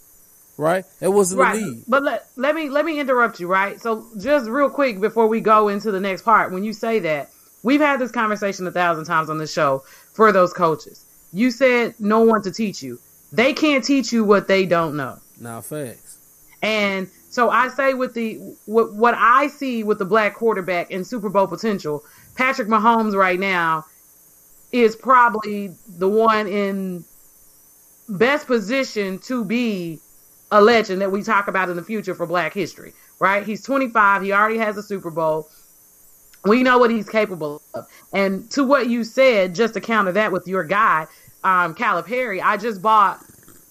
right? 0.59 0.85
It 1.01 1.09
wasn't 1.09 1.41
right. 1.41 1.57
a 1.57 1.65
need. 1.65 1.85
But 1.89 2.03
let, 2.03 2.27
let 2.37 2.55
me 2.55 2.69
let 2.69 2.85
me 2.85 3.01
interrupt 3.01 3.41
you, 3.41 3.47
right? 3.47 3.81
So 3.81 4.05
just 4.19 4.51
real 4.51 4.69
quick 4.69 5.01
before 5.01 5.29
we 5.29 5.41
go 5.41 5.69
into 5.69 5.91
the 5.91 6.01
next 6.01 6.23
part, 6.23 6.53
when 6.53 6.65
you 6.65 6.75
say 6.75 6.99
that, 6.99 7.31
we've 7.63 7.81
had 7.81 7.99
this 7.99 8.11
conversation 8.11 8.67
a 8.67 8.73
thousand 8.73 9.07
times 9.07 9.31
on 9.31 9.39
the 9.39 9.47
show 9.47 9.85
for 10.13 10.33
those 10.33 10.53
coaches. 10.53 11.07
You 11.33 11.51
said 11.51 11.95
no 11.99 12.21
one 12.21 12.43
to 12.43 12.51
teach 12.51 12.83
you. 12.83 12.99
They 13.33 13.55
can't 13.55 13.85
teach 13.85 14.13
you 14.13 14.25
what 14.25 14.49
they 14.49 14.67
don't 14.67 14.97
know. 14.97 15.19
Now 15.41 15.61
facts. 15.61 16.19
And 16.61 17.09
so 17.31 17.51
I 17.51 17.69
say 17.69 17.95
with 17.95 18.15
the 18.15 18.35
what 18.67 18.95
what 18.95 19.15
I 19.17 19.47
see 19.49 19.85
with 19.85 19.99
the 19.99 20.05
black 20.05 20.35
quarterback 20.35 20.91
and 20.91 21.07
Super 21.07 21.29
Bowl 21.29 21.47
potential, 21.47 22.05
Patrick 22.35 22.69
Mahomes 22.69 23.15
right 23.15 23.39
now 23.39 23.85
is 24.73 24.97
probably 24.97 25.75
the 25.87 26.09
one 26.09 26.47
in 26.47 27.05
best 28.09 28.47
position 28.47 29.19
to 29.21 29.45
be 29.45 30.01
a 30.51 30.61
legend 30.61 31.01
that 31.03 31.13
we 31.13 31.23
talk 31.23 31.49
about 31.49 31.69
in 31.69 31.77
the 31.77 31.83
future 31.83 32.15
for 32.15 32.27
Black 32.27 32.55
History, 32.55 32.93
right? 33.19 33.45
He's 33.45 33.63
25. 33.63 34.23
He 34.23 34.33
already 34.33 34.59
has 34.59 34.77
a 34.77 34.83
Super 34.83 35.11
Bowl. 35.11 35.49
We 36.45 36.63
know 36.63 36.79
what 36.79 36.91
he's 36.91 37.09
capable 37.09 37.61
of. 37.75 37.87
And 38.13 38.51
to 38.53 38.65
what 38.65 38.89
you 38.89 39.05
said, 39.05 39.55
just 39.55 39.75
to 39.75 39.81
counter 39.81 40.13
that 40.13 40.33
with 40.33 40.47
your 40.47 40.65
guy, 40.65 41.07
um, 41.45 41.75
Calipari, 41.75 42.41
I 42.43 42.57
just 42.57 42.81
bought 42.81 43.19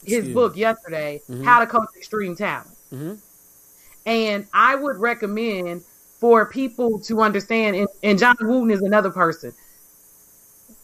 his 0.03 0.19
Excuse 0.19 0.33
book 0.33 0.55
yesterday, 0.55 1.21
mm-hmm. 1.29 1.43
How 1.43 1.59
to 1.59 1.67
Coach 1.67 1.89
Extreme 1.97 2.35
Talent. 2.35 2.67
Mm-hmm. 2.91 3.13
And 4.05 4.47
I 4.53 4.75
would 4.75 4.97
recommend 4.97 5.83
for 6.19 6.45
people 6.49 6.99
to 7.01 7.21
understand, 7.21 7.75
and, 7.75 7.87
and 8.03 8.19
John 8.19 8.35
Wooden 8.39 8.71
is 8.71 8.81
another 8.81 9.11
person. 9.11 9.53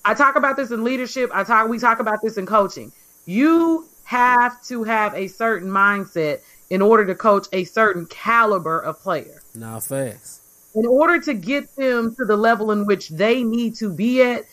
I 0.05 0.13
talk 0.13 0.35
about 0.35 0.57
this 0.57 0.71
in 0.71 0.83
leadership. 0.83 1.29
I 1.33 1.43
talk, 1.43 1.69
we 1.69 1.79
talk 1.79 1.99
about 1.99 2.21
this 2.21 2.37
in 2.37 2.45
coaching. 2.45 2.91
You 3.25 3.87
have 4.03 4.61
to 4.63 4.83
have 4.83 5.13
a 5.13 5.27
certain 5.27 5.69
mindset 5.69 6.41
in 6.69 6.81
order 6.81 7.05
to 7.05 7.15
coach 7.15 7.47
a 7.53 7.63
certain 7.63 8.05
caliber 8.07 8.79
of 8.79 8.99
player. 8.99 9.41
Now, 9.55 9.79
facts. 9.79 10.41
In 10.75 10.85
order 10.87 11.19
to 11.21 11.33
get 11.33 11.75
them 11.75 12.15
to 12.15 12.25
the 12.25 12.35
level 12.35 12.71
in 12.71 12.85
which 12.85 13.09
they 13.09 13.43
need 13.43 13.75
to 13.75 13.89
be 13.89 14.23
at, 14.23 14.45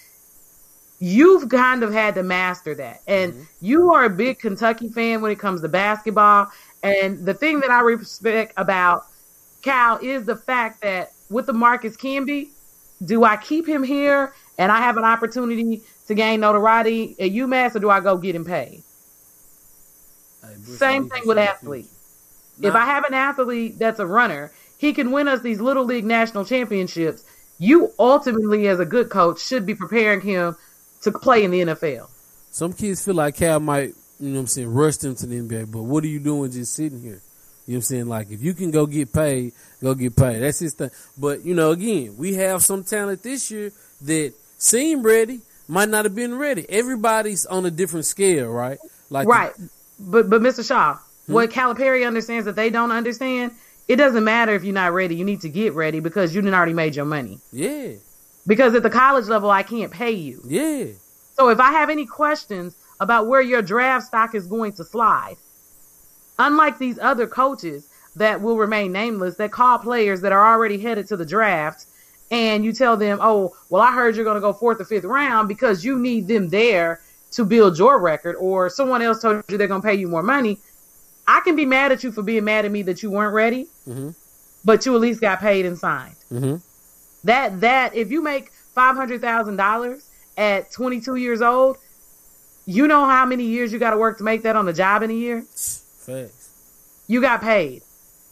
you've 0.98 1.48
kind 1.48 1.82
of 1.82 1.92
had 1.92 2.14
to 2.16 2.22
master 2.22 2.74
that. 2.74 3.00
And 3.06 3.32
mm-hmm. 3.32 3.42
you 3.60 3.92
are 3.92 4.04
a 4.04 4.10
big 4.10 4.38
Kentucky 4.38 4.88
fan 4.88 5.22
when 5.22 5.32
it 5.32 5.38
comes 5.38 5.62
to 5.62 5.68
basketball. 5.68 6.48
And 6.82 7.24
the 7.24 7.34
thing 7.34 7.60
that 7.60 7.70
I 7.70 7.80
respect 7.80 8.52
about 8.56 9.06
Cal 9.62 9.98
is 9.98 10.26
the 10.26 10.36
fact 10.36 10.82
that 10.82 11.12
with 11.30 11.46
the 11.46 11.52
Marcus 11.52 11.96
Camby, 11.96 12.48
do 13.04 13.24
I 13.24 13.36
keep 13.36 13.66
him 13.66 13.82
here 13.82 14.34
and 14.58 14.70
I 14.70 14.78
have 14.78 14.98
an 14.98 15.04
opportunity 15.04 15.82
to 16.06 16.14
gain 16.14 16.40
notoriety 16.40 17.16
at 17.18 17.30
UMass 17.30 17.74
or 17.74 17.78
do 17.78 17.88
I 17.88 18.00
go 18.00 18.16
get 18.18 18.34
him 18.34 18.44
paid? 18.44 18.82
Same 20.64 21.08
thing 21.08 21.22
with 21.26 21.38
athletes. 21.38 21.96
If 22.62 22.74
I 22.74 22.84
have 22.84 23.04
an 23.04 23.14
athlete 23.14 23.78
that's 23.78 24.00
a 24.00 24.06
runner, 24.06 24.52
he 24.78 24.92
can 24.92 25.12
win 25.12 25.28
us 25.28 25.40
these 25.40 25.60
little 25.60 25.84
league 25.84 26.04
national 26.04 26.44
championships. 26.44 27.24
You 27.58 27.92
ultimately, 27.98 28.68
as 28.68 28.80
a 28.80 28.86
good 28.86 29.10
coach, 29.10 29.40
should 29.40 29.66
be 29.66 29.74
preparing 29.74 30.20
him 30.20 30.56
to 31.02 31.12
play 31.12 31.44
in 31.44 31.50
the 31.50 31.60
NFL. 31.60 32.08
Some 32.50 32.72
kids 32.72 33.04
feel 33.04 33.14
like 33.14 33.36
Cal 33.36 33.60
might, 33.60 33.94
you 34.18 34.28
know 34.28 34.34
what 34.34 34.40
I'm 34.40 34.46
saying, 34.46 34.72
rush 34.72 34.96
them 34.96 35.14
to 35.16 35.26
the 35.26 35.40
NBA, 35.40 35.70
but 35.70 35.82
what 35.82 36.04
are 36.04 36.08
you 36.08 36.20
doing 36.20 36.50
just 36.50 36.74
sitting 36.74 37.00
here? 37.00 37.22
You 37.66 37.74
know 37.74 37.76
what 37.76 37.76
I'm 37.76 37.82
saying? 37.82 38.08
Like, 38.08 38.30
if 38.30 38.42
you 38.42 38.54
can 38.54 38.70
go 38.70 38.86
get 38.86 39.12
paid, 39.12 39.52
go 39.82 39.94
get 39.94 40.16
paid. 40.16 40.40
That's 40.40 40.58
his 40.58 40.74
thing. 40.74 40.90
But, 41.16 41.44
you 41.44 41.54
know, 41.54 41.70
again, 41.70 42.16
we 42.16 42.34
have 42.34 42.64
some 42.64 42.82
talent 42.82 43.22
this 43.22 43.50
year 43.50 43.72
that 44.02 44.32
seem 44.58 45.02
ready, 45.02 45.40
might 45.68 45.88
not 45.88 46.04
have 46.04 46.14
been 46.14 46.36
ready. 46.36 46.66
Everybody's 46.68 47.46
on 47.46 47.66
a 47.66 47.70
different 47.70 48.06
scale, 48.06 48.48
right? 48.48 48.78
Like, 49.10 49.28
right 49.28 49.52
but 50.00 50.30
but 50.30 50.40
Mr. 50.42 50.66
Shaw, 50.66 50.94
hmm? 51.26 51.32
what 51.32 51.50
Calipari 51.50 52.06
understands 52.06 52.46
that 52.46 52.56
they 52.56 52.70
don't 52.70 52.92
understand, 52.92 53.52
it 53.88 53.96
doesn't 53.96 54.24
matter 54.24 54.54
if 54.54 54.64
you're 54.64 54.74
not 54.74 54.92
ready. 54.92 55.14
You 55.14 55.24
need 55.24 55.40
to 55.42 55.48
get 55.48 55.74
ready 55.74 56.00
because 56.00 56.34
you 56.34 56.40
didn't 56.40 56.54
already 56.54 56.72
made 56.72 56.96
your 56.96 57.04
money. 57.04 57.38
Yeah. 57.52 57.92
Because 58.46 58.74
at 58.74 58.82
the 58.82 58.90
college 58.90 59.26
level, 59.26 59.50
I 59.50 59.62
can't 59.62 59.92
pay 59.92 60.12
you. 60.12 60.42
Yeah. 60.46 60.86
So 61.34 61.48
if 61.48 61.60
I 61.60 61.72
have 61.72 61.90
any 61.90 62.06
questions 62.06 62.76
about 63.00 63.26
where 63.26 63.40
your 63.40 63.62
draft 63.62 64.06
stock 64.06 64.34
is 64.34 64.46
going 64.46 64.72
to 64.74 64.84
slide, 64.84 65.36
unlike 66.38 66.78
these 66.78 66.98
other 66.98 67.26
coaches 67.26 67.88
that 68.16 68.40
will 68.40 68.56
remain 68.56 68.92
nameless 68.92 69.36
that 69.36 69.52
call 69.52 69.78
players 69.78 70.20
that 70.22 70.32
are 70.32 70.52
already 70.52 70.78
headed 70.78 71.06
to 71.08 71.16
the 71.16 71.26
draft 71.26 71.86
and 72.30 72.64
you 72.64 72.72
tell 72.72 72.96
them, 72.96 73.18
oh, 73.20 73.56
well, 73.70 73.82
I 73.82 73.92
heard 73.92 74.14
you're 74.16 74.24
going 74.24 74.36
to 74.36 74.40
go 74.40 74.52
fourth 74.52 74.80
or 74.80 74.84
fifth 74.84 75.04
round 75.04 75.48
because 75.48 75.84
you 75.84 75.98
need 75.98 76.28
them 76.28 76.48
there 76.48 77.00
to 77.32 77.44
build 77.44 77.78
your 77.78 77.98
record, 78.00 78.36
or 78.36 78.68
someone 78.68 79.02
else 79.02 79.22
told 79.22 79.44
you 79.48 79.56
they're 79.56 79.68
going 79.68 79.82
to 79.82 79.86
pay 79.86 79.94
you 79.94 80.08
more 80.08 80.22
money. 80.22 80.58
I 81.26 81.40
can 81.40 81.54
be 81.54 81.64
mad 81.64 81.92
at 81.92 82.02
you 82.02 82.10
for 82.10 82.22
being 82.22 82.44
mad 82.44 82.64
at 82.64 82.72
me 82.72 82.82
that 82.82 83.02
you 83.02 83.10
weren't 83.10 83.34
ready, 83.34 83.68
mm-hmm. 83.88 84.10
but 84.64 84.84
you 84.84 84.94
at 84.94 85.00
least 85.00 85.20
got 85.20 85.38
paid 85.40 85.64
and 85.64 85.78
signed. 85.78 86.16
Mm-hmm. 86.32 86.56
That 87.24 87.60
that 87.60 87.94
if 87.94 88.10
you 88.10 88.22
make 88.22 88.50
five 88.74 88.96
hundred 88.96 89.20
thousand 89.20 89.56
dollars 89.56 90.08
at 90.36 90.70
22 90.72 91.16
years 91.16 91.42
old, 91.42 91.76
you 92.66 92.88
know 92.88 93.04
how 93.04 93.26
many 93.26 93.44
years 93.44 93.72
you 93.72 93.78
got 93.78 93.90
to 93.90 93.98
work 93.98 94.18
to 94.18 94.24
make 94.24 94.42
that 94.42 94.56
on 94.56 94.66
the 94.66 94.72
job 94.72 95.02
in 95.02 95.10
a 95.10 95.14
year. 95.14 95.42
Facts. 95.42 96.50
You 97.06 97.20
got 97.20 97.42
paid. 97.42 97.82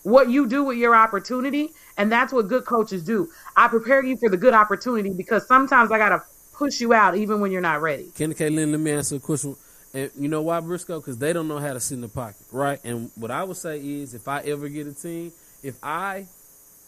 What 0.05 0.31
you 0.31 0.47
do 0.47 0.65
with 0.65 0.79
your 0.79 0.95
opportunity, 0.95 1.71
and 1.97 2.11
that's 2.11 2.33
what 2.33 2.49
good 2.49 2.65
coaches 2.65 3.05
do. 3.05 3.29
I 3.57 3.69
prepare 3.69 4.03
you 4.03 4.17
for 4.17 4.29
the 4.29 4.37
good 4.37 4.55
opportunity 4.55 5.11
because 5.11 5.47
sometimes 5.47 5.91
I 5.93 5.99
gotta 5.99 6.23
push 6.59 6.81
you 6.81 6.93
out 6.93 7.17
even 7.17 7.41
when 7.41 7.53
you're 7.53 7.61
not 7.61 7.81
ready. 7.81 8.11
Kenny 8.15 8.35
Kaylin, 8.35 8.71
let 8.73 8.81
me 8.81 8.91
answer 8.91 9.17
a 9.17 9.21
question. 9.21 9.57
And 9.95 10.11
you 10.19 10.29
know 10.29 10.43
why, 10.43 10.61
Briscoe? 10.61 11.01
Because 11.01 11.17
they 11.17 11.33
don't 11.33 11.49
know 11.49 11.59
how 11.59 11.73
to 11.73 11.81
sit 11.81 11.95
in 11.95 12.03
the 12.03 12.09
pocket, 12.09 12.45
right? 12.53 12.79
And 12.85 13.11
what 13.15 13.31
I 13.31 13.45
would 13.45 13.57
say 13.57 13.79
is, 13.79 14.13
if 14.13 14.29
I 14.29 14.41
ever 14.41 14.69
get 14.69 14.87
a 14.87 14.93
team, 14.93 15.33
if 15.63 15.77
I 15.83 16.27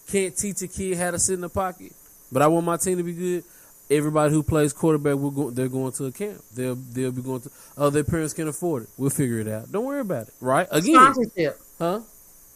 can't 0.08 0.36
teach 0.36 0.60
a 0.62 0.68
kid 0.68 0.98
how 0.98 1.12
to 1.12 1.18
sit 1.18 1.34
in 1.34 1.40
the 1.40 1.48
pocket, 1.48 1.92
but 2.30 2.42
I 2.42 2.48
want 2.48 2.66
my 2.66 2.76
team 2.76 2.98
to 2.98 3.02
be 3.02 3.14
good, 3.14 3.44
everybody 3.88 4.32
who 4.32 4.42
plays 4.42 4.72
quarterback, 4.72 5.16
will 5.16 5.30
go, 5.30 5.50
they're 5.50 5.68
going 5.68 5.92
to 5.92 6.06
a 6.06 6.12
camp. 6.12 6.42
They'll 6.54 6.74
they'll 6.74 7.12
be 7.12 7.22
going 7.22 7.40
to. 7.42 7.50
Oh, 7.78 7.90
their 7.90 8.04
parents 8.04 8.34
can 8.34 8.48
afford 8.48 8.84
it. 8.84 8.88
We'll 8.98 9.10
figure 9.10 9.38
it 9.38 9.48
out. 9.48 9.72
Don't 9.72 9.84
worry 9.84 10.00
about 10.00 10.28
it, 10.28 10.34
right? 10.40 10.68
Again, 10.70 10.94
sponsorship, 10.94 11.58
huh? 11.78 12.00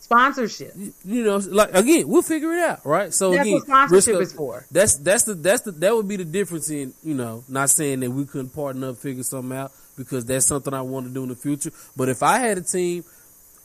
Sponsorship. 0.05 0.75
You 0.77 1.25
know, 1.25 1.37
like 1.37 1.73
again, 1.73 2.07
we'll 2.07 2.21
figure 2.21 2.53
it 2.53 2.59
out, 2.63 2.85
right? 2.85 3.13
So 3.13 3.31
that's 3.31 3.41
again, 3.41 3.55
what 3.55 3.63
sponsorship 3.63 4.21
is 4.21 4.35
for. 4.35 4.67
That's 4.71 4.97
that's 4.97 5.23
the 5.23 5.33
that's 5.33 5.63
the 5.63 5.73
that 5.73 5.97
would 5.97 6.07
be 6.07 6.17
the 6.17 6.27
difference 6.27 6.69
in 6.69 6.93
you 7.03 7.15
know 7.15 7.43
not 7.49 7.71
saying 7.71 8.01
that 8.01 8.11
we 8.11 8.27
couldn't 8.27 8.51
partner 8.51 8.91
up 8.91 8.99
figure 8.99 9.23
something 9.23 9.57
out 9.57 9.73
because 9.97 10.27
that's 10.27 10.45
something 10.45 10.75
I 10.75 10.83
want 10.83 11.07
to 11.07 11.15
do 11.15 11.23
in 11.23 11.31
the 11.31 11.35
future. 11.35 11.71
But 11.97 12.11
if 12.11 12.23
I 12.23 12.39
had 12.39 12.59
a 12.59 12.61
team, 12.61 13.03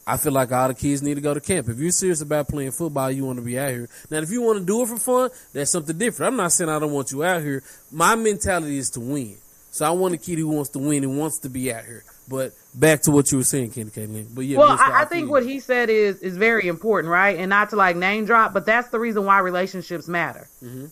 I 0.07 0.15
feel 0.15 0.31
like 0.31 0.53
all 0.53 0.69
the 0.69 0.75
kids 0.75 1.01
need 1.01 1.15
to 1.15 1.21
go 1.21 1.33
to 1.33 1.41
camp. 1.41 1.67
If 1.67 1.77
you're 1.77 1.91
serious 1.91 2.21
about 2.21 2.47
playing 2.47 2.71
football, 2.71 3.11
you 3.11 3.25
want 3.25 3.39
to 3.39 3.43
be 3.43 3.59
out 3.59 3.71
here. 3.71 3.89
Now, 4.09 4.19
if 4.19 4.31
you 4.31 4.41
want 4.41 4.59
to 4.59 4.65
do 4.65 4.81
it 4.83 4.87
for 4.87 4.97
fun, 4.97 5.29
that's 5.51 5.71
something 5.71 5.97
different. 5.97 6.31
I'm 6.31 6.37
not 6.37 6.53
saying 6.53 6.69
I 6.69 6.79
don't 6.79 6.93
want 6.93 7.11
you 7.11 7.25
out 7.25 7.41
here. 7.41 7.63
My 7.91 8.15
mentality 8.15 8.77
is 8.77 8.91
to 8.91 9.01
win. 9.01 9.35
So 9.71 9.85
I 9.85 9.89
want 9.89 10.13
a 10.13 10.17
kid 10.17 10.39
who 10.39 10.47
wants 10.47 10.69
to 10.69 10.79
win 10.79 11.03
and 11.03 11.19
wants 11.19 11.39
to 11.39 11.49
be 11.49 11.73
out 11.73 11.83
here. 11.83 12.05
But 12.29 12.53
back 12.75 13.01
to 13.03 13.11
what 13.11 13.31
you 13.31 13.39
were 13.39 13.43
saying, 13.43 13.71
Kenny 13.71 13.89
Caitlin. 13.89 14.27
But 14.33 14.45
yeah, 14.45 14.59
well, 14.59 14.77
I, 14.79 15.01
I 15.01 15.05
think 15.05 15.31
what 15.31 15.43
he 15.43 15.59
said 15.59 15.89
is 15.89 16.19
is 16.19 16.37
very 16.37 16.67
important, 16.67 17.11
right? 17.11 17.37
And 17.37 17.49
not 17.49 17.71
to 17.71 17.75
like 17.75 17.95
name 17.95 18.25
drop, 18.25 18.53
but 18.53 18.65
that's 18.65 18.89
the 18.89 18.99
reason 18.99 19.25
why 19.25 19.39
relationships 19.39 20.07
matter. 20.07 20.47
hmm 20.59 20.85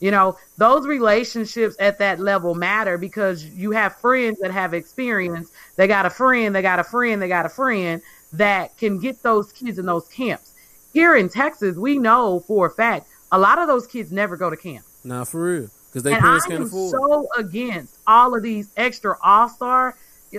You 0.00 0.10
know, 0.10 0.38
those 0.56 0.86
relationships 0.86 1.76
at 1.78 1.98
that 1.98 2.18
level 2.18 2.54
matter 2.54 2.96
because 2.96 3.44
you 3.44 3.72
have 3.72 3.96
friends 3.96 4.38
that 4.40 4.50
have 4.52 4.72
experience. 4.72 5.50
They 5.76 5.86
got 5.86 6.06
a 6.06 6.10
friend, 6.10 6.54
they 6.54 6.62
got 6.62 6.78
a 6.78 6.84
friend, 6.84 7.20
they 7.20 7.28
got 7.28 7.44
a 7.44 7.50
friend 7.50 8.00
that 8.32 8.78
can 8.78 8.98
get 8.98 9.22
those 9.22 9.52
kids 9.52 9.78
in 9.78 9.84
those 9.84 10.08
camps. 10.08 10.54
Here 10.94 11.14
in 11.14 11.28
Texas, 11.28 11.76
we 11.76 11.98
know 11.98 12.40
for 12.40 12.66
a 12.66 12.70
fact 12.70 13.06
a 13.30 13.38
lot 13.38 13.58
of 13.58 13.66
those 13.68 13.86
kids 13.86 14.10
never 14.10 14.36
go 14.36 14.48
to 14.50 14.56
camp. 14.56 14.84
Nah, 15.04 15.24
for 15.24 15.42
real, 15.42 15.68
because 15.88 16.02
they 16.02 16.12
and 16.12 16.20
parents 16.22 16.46
I 16.46 16.48
can't 16.48 16.60
am 16.62 16.66
afford. 16.68 16.90
so 16.90 17.28
against 17.36 17.96
all 18.06 18.34
of 18.34 18.42
these 18.42 18.70
extra 18.76 19.16
all 19.22 19.48
star. 19.48 19.96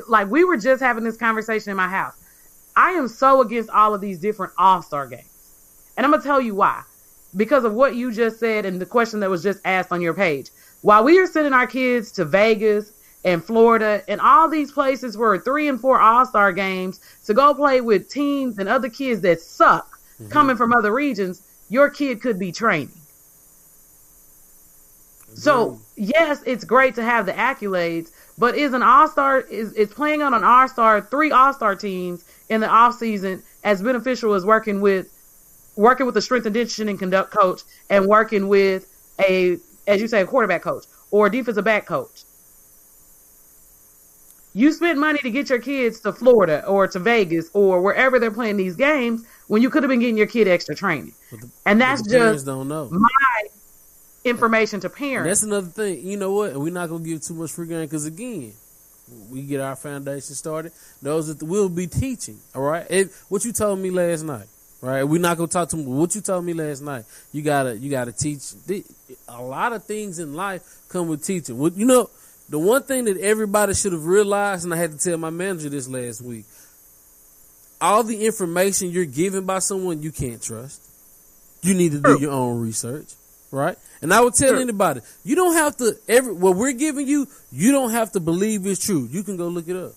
Like 0.07 0.29
we 0.29 0.43
were 0.43 0.57
just 0.57 0.81
having 0.81 1.03
this 1.03 1.17
conversation 1.17 1.71
in 1.71 1.77
my 1.77 1.87
house. 1.87 2.13
I 2.75 2.91
am 2.91 3.07
so 3.07 3.41
against 3.41 3.69
all 3.69 3.93
of 3.93 4.01
these 4.01 4.19
different 4.19 4.53
all 4.57 4.81
star 4.81 5.07
games, 5.07 5.25
and 5.97 6.05
I'm 6.05 6.11
gonna 6.11 6.23
tell 6.23 6.41
you 6.41 6.55
why. 6.55 6.83
Because 7.35 7.63
of 7.63 7.73
what 7.73 7.95
you 7.95 8.11
just 8.11 8.39
said 8.39 8.65
and 8.65 8.79
the 8.81 8.85
question 8.85 9.21
that 9.21 9.29
was 9.29 9.41
just 9.43 9.59
asked 9.63 9.91
on 9.91 10.01
your 10.01 10.13
page. 10.13 10.49
While 10.81 11.03
we 11.03 11.19
are 11.19 11.27
sending 11.27 11.53
our 11.53 11.67
kids 11.67 12.11
to 12.13 12.25
Vegas 12.25 12.91
and 13.23 13.43
Florida 13.43 14.03
and 14.07 14.19
all 14.19 14.49
these 14.49 14.71
places 14.71 15.17
where 15.17 15.37
three 15.37 15.69
and 15.69 15.79
four 15.79 15.99
all 15.99 16.25
star 16.25 16.51
games 16.51 16.99
to 17.25 17.33
go 17.33 17.53
play 17.53 17.79
with 17.79 18.09
teams 18.09 18.57
and 18.57 18.67
other 18.67 18.89
kids 18.89 19.21
that 19.21 19.39
suck 19.39 19.91
Mm-hmm. 20.21 20.31
coming 20.31 20.55
from 20.55 20.71
other 20.73 20.93
regions, 20.93 21.41
your 21.69 21.89
kid 21.89 22.21
could 22.21 22.37
be 22.37 22.51
training. 22.51 22.91
So 25.33 25.79
yes, 25.95 26.43
it's 26.45 26.63
great 26.63 26.95
to 26.95 27.03
have 27.03 27.25
the 27.25 27.31
accolades, 27.31 28.11
but 28.37 28.55
is 28.55 28.73
an 28.73 28.83
all 28.83 29.07
star 29.07 29.41
is 29.41 29.73
is 29.73 29.89
playing 29.93 30.21
on 30.21 30.33
an 30.33 30.43
all 30.43 30.67
star 30.67 31.01
three 31.01 31.31
all 31.31 31.53
star 31.53 31.75
teams 31.75 32.23
in 32.49 32.61
the 32.61 32.67
off 32.67 32.95
season 32.97 33.41
as 33.63 33.81
beneficial 33.81 34.33
as 34.33 34.45
working 34.45 34.81
with 34.81 35.07
working 35.75 36.05
with 36.05 36.17
a 36.17 36.21
strength 36.21 36.45
and 36.45 36.53
conditioning 36.55 36.97
conduct 36.97 37.31
coach 37.31 37.61
and 37.89 38.05
working 38.07 38.47
with 38.47 38.87
a 39.27 39.57
as 39.87 40.01
you 40.01 40.07
say 40.07 40.21
a 40.21 40.25
quarterback 40.25 40.61
coach 40.61 40.85
or 41.11 41.27
a 41.27 41.31
defensive 41.31 41.63
back 41.65 41.85
coach. 41.85 42.23
You 44.53 44.73
spent 44.73 44.99
money 44.99 45.19
to 45.19 45.31
get 45.31 45.49
your 45.49 45.59
kids 45.59 46.01
to 46.01 46.11
Florida 46.11 46.65
or 46.65 46.85
to 46.87 46.99
Vegas 46.99 47.49
or 47.53 47.81
wherever 47.81 48.19
they're 48.19 48.31
playing 48.31 48.57
these 48.57 48.75
games 48.75 49.23
when 49.47 49.61
you 49.61 49.69
could 49.69 49.81
have 49.83 49.89
been 49.89 49.99
getting 50.01 50.17
your 50.17 50.27
kid 50.27 50.47
extra 50.47 50.75
training. 50.75 51.13
The- 51.31 51.49
And 51.65 51.79
that's 51.79 52.01
just 52.01 52.45
don't 52.45 52.67
know. 52.67 52.89
my 52.91 53.07
information 54.23 54.79
to 54.81 54.89
parents. 54.89 55.27
that's 55.27 55.43
another 55.43 55.67
thing. 55.67 56.05
You 56.05 56.17
know 56.17 56.33
what? 56.33 56.55
We're 56.55 56.73
not 56.73 56.89
gonna 56.89 57.03
give 57.03 57.21
too 57.21 57.33
much 57.33 57.51
free 57.51 57.67
game 57.67 57.81
because 57.81 58.05
again, 58.05 58.53
we 59.29 59.41
get 59.43 59.61
our 59.61 59.75
foundation 59.75 60.35
started. 60.35 60.71
Those 61.01 61.35
that 61.35 61.45
we'll 61.45 61.69
be 61.69 61.87
teaching. 61.87 62.39
All 62.55 62.61
right. 62.61 62.85
If, 62.89 63.29
what 63.29 63.43
you 63.45 63.51
told 63.51 63.79
me 63.79 63.89
last 63.89 64.23
night. 64.23 64.47
Right. 64.81 65.03
We're 65.03 65.21
not 65.21 65.37
gonna 65.37 65.47
talk 65.47 65.69
to 65.69 65.75
them. 65.75 65.85
What 65.85 66.15
you 66.15 66.21
told 66.21 66.43
me 66.43 66.53
last 66.53 66.81
night. 66.81 67.05
You 67.31 67.43
gotta 67.43 67.77
you 67.77 67.91
gotta 67.91 68.11
teach. 68.11 68.53
A 69.27 69.41
lot 69.41 69.73
of 69.73 69.83
things 69.83 70.17
in 70.17 70.33
life 70.33 70.63
come 70.89 71.07
with 71.07 71.23
teaching. 71.23 71.57
What 71.57 71.75
you 71.75 71.85
know. 71.85 72.09
The 72.49 72.59
one 72.59 72.83
thing 72.83 73.05
that 73.05 73.17
everybody 73.17 73.73
should 73.73 73.93
have 73.93 74.05
realized, 74.05 74.65
and 74.65 74.73
I 74.73 74.77
had 74.77 74.91
to 74.91 74.97
tell 74.97 75.17
my 75.17 75.29
manager 75.29 75.69
this 75.69 75.87
last 75.87 76.21
week, 76.21 76.43
all 77.79 78.03
the 78.03 78.25
information 78.25 78.91
you're 78.91 79.05
given 79.05 79.45
by 79.45 79.59
someone 79.59 80.01
you 80.01 80.11
can't 80.11 80.41
trust. 80.41 80.81
You 81.61 81.73
need 81.73 81.93
to 81.93 81.99
do 81.99 82.19
your 82.19 82.31
own 82.31 82.59
research, 82.59 83.13
right? 83.51 83.77
And 84.01 84.13
I 84.13 84.21
would 84.21 84.33
tell 84.33 84.49
True. 84.51 84.61
anybody, 84.61 85.01
you 85.23 85.35
don't 85.35 85.53
have 85.53 85.77
to 85.77 85.95
every 86.07 86.33
what 86.33 86.55
we're 86.55 86.73
giving 86.73 87.07
you, 87.07 87.27
you 87.51 87.71
don't 87.71 87.91
have 87.91 88.11
to 88.13 88.19
believe 88.19 88.65
it's 88.65 88.83
true. 88.83 89.07
You 89.11 89.23
can 89.23 89.37
go 89.37 89.47
look 89.47 89.67
it 89.67 89.75
up. 89.75 89.93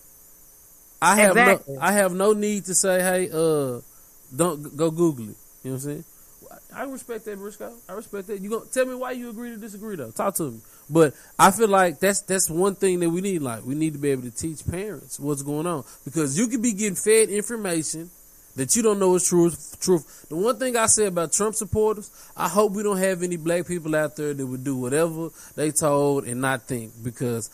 I 1.01 1.17
have 1.17 1.33
Exactly. 1.37 1.75
no 1.75 1.81
I 1.81 1.93
have 1.93 2.13
no 2.15 2.33
need 2.33 2.65
to 2.67 2.75
say, 2.75 3.01
hey, 3.01 3.31
uh, 3.31 3.81
don't 4.35 4.77
go 4.77 4.91
Google 4.91 5.31
it. 5.31 5.37
You 5.63 5.71
know 5.71 5.73
what 5.73 5.73
I'm 5.73 5.79
saying? 5.81 6.05
I 6.75 6.83
respect 6.85 7.25
that, 7.27 7.39
Briscoe. 7.39 7.73
I 7.89 7.93
respect 7.93 8.27
that. 8.29 8.41
You 8.41 8.51
go 8.51 8.61
tell 8.65 8.85
me 8.87 8.95
why 8.95 9.13
you 9.13 9.31
agree 9.31 9.51
to 9.51 9.57
disagree 9.57 9.97
though. 9.97 10.11
Talk 10.11 10.35
to 10.37 10.51
me. 10.51 10.61
But 10.91 11.15
I 11.39 11.51
feel 11.51 11.69
like 11.69 12.01
that's 12.01 12.21
that's 12.23 12.51
one 12.51 12.75
thing 12.75 13.01
that 13.01 13.11
we 13.11 13.21
need. 13.21 13.43
Like 13.43 13.65
we 13.65 13.75
need 13.75 13.93
to 13.93 13.99
be 13.99 14.11
able 14.11 14.23
to 14.23 14.31
teach 14.31 14.67
parents 14.67 15.19
what's 15.21 15.43
going 15.43 15.67
on 15.67 15.85
because 16.05 16.39
you 16.39 16.49
could 16.49 16.63
be 16.63 16.73
getting 16.73 16.97
fed 16.97 17.29
information 17.31 18.11
that 18.57 18.77
you 18.77 18.83
don't 18.83 18.99
know 18.99 19.15
is 19.15 19.29
true. 19.29 19.51
Truth. 19.81 20.27
The 20.29 20.37
one 20.37 20.59
thing 20.59 20.77
I 20.77 20.87
say 20.87 21.07
about 21.07 21.33
Trump 21.33 21.55
supporters, 21.55 22.11
I 22.37 22.49
hope 22.49 22.73
we 22.73 22.83
don't 22.83 22.99
have 22.99 23.23
any 23.23 23.37
black 23.37 23.67
people 23.67 23.95
out 23.97 24.17
there 24.17 24.33
that 24.33 24.47
would 24.47 24.65
do 24.65 24.77
whatever 24.77 25.31
they 25.57 25.71
told 25.71 26.25
and 26.25 26.41
not 26.41 26.63
think 26.63 26.93
because 27.03 27.51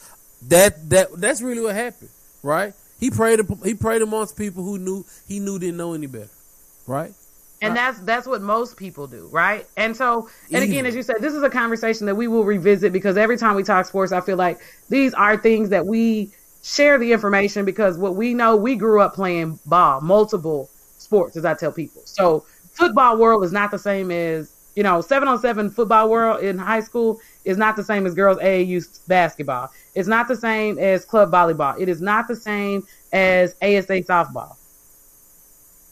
that 0.49 0.91
that 0.91 1.09
that's 1.21 1.43
really 1.43 1.63
what 1.63 1.75
happened, 1.75 2.11
right? 2.43 2.75
He 2.99 3.11
prayed 3.11 3.41
he 3.65 3.75
prayed 3.75 4.03
amongst 4.03 4.37
people 4.37 4.63
who 4.63 4.79
knew 4.79 5.05
he 5.27 5.41
knew 5.41 5.59
didn't 5.59 5.79
know 5.79 5.95
any 5.95 6.07
better, 6.07 6.31
right? 6.87 7.13
And 7.63 7.77
that's 7.77 7.99
that's 8.01 8.27
what 8.27 8.41
most 8.41 8.79
people 8.79 9.07
do, 9.07 9.29
right? 9.31 9.67
And 9.77 9.95
so, 9.95 10.31
and 10.51 10.65
again, 10.65 10.87
as 10.87 10.95
you 10.95 11.03
said, 11.03 11.17
this 11.21 11.35
is 11.35 11.43
a 11.43 11.51
conversation 11.51 12.07
that 12.07 12.15
we 12.15 12.27
will 12.27 12.45
revisit 12.45 12.91
because 12.91 13.19
every 13.19 13.37
time 13.37 13.55
we 13.55 13.63
talk 13.63 13.85
sports, 13.85 14.13
I 14.13 14.23
feel 14.23 14.39
like 14.39 14.61
these 14.89 15.13
are 15.13 15.37
things 15.37 15.69
that 15.69 15.85
we 15.85 16.33
share 16.63 16.99
the 16.99 17.13
information 17.13 17.67
because 17.67 17.99
what 17.99 18.17
we 18.17 18.33
know, 18.33 18.57
we 18.57 18.77
grew 18.77 19.03
up 19.03 19.15
playing 19.15 19.59
ball, 19.67 20.01
multiple 20.01 20.71
sports, 21.11 21.37
as 21.37 21.45
I 21.45 21.55
tell 21.55 21.73
people. 21.73 22.03
So, 22.05 22.45
football 22.73 23.19
world 23.19 23.43
is 23.43 23.51
not 23.51 23.73
the 23.73 23.79
same 23.79 24.13
as 24.13 24.53
you 24.77 24.85
know, 24.85 25.01
seven 25.01 25.27
on 25.27 25.37
seven 25.41 25.69
football 25.69 26.09
world 26.09 26.41
in 26.41 26.57
high 26.57 26.79
school 26.79 27.19
is 27.45 27.57
not 27.57 27.75
the 27.75 27.83
same 27.83 28.07
as 28.07 28.15
girls 28.15 28.39
AAU 28.39 28.87
basketball. 29.09 29.69
It's 29.97 30.07
not 30.07 30.29
the 30.29 30.37
same 30.37 30.79
as 30.79 31.05
club 31.05 31.33
volleyball. 31.33 31.79
It 31.81 31.89
is 31.89 32.01
not 32.01 32.29
the 32.29 32.37
same 32.37 32.87
as 33.13 33.57
ASA 33.61 34.05
softball. 34.05 34.55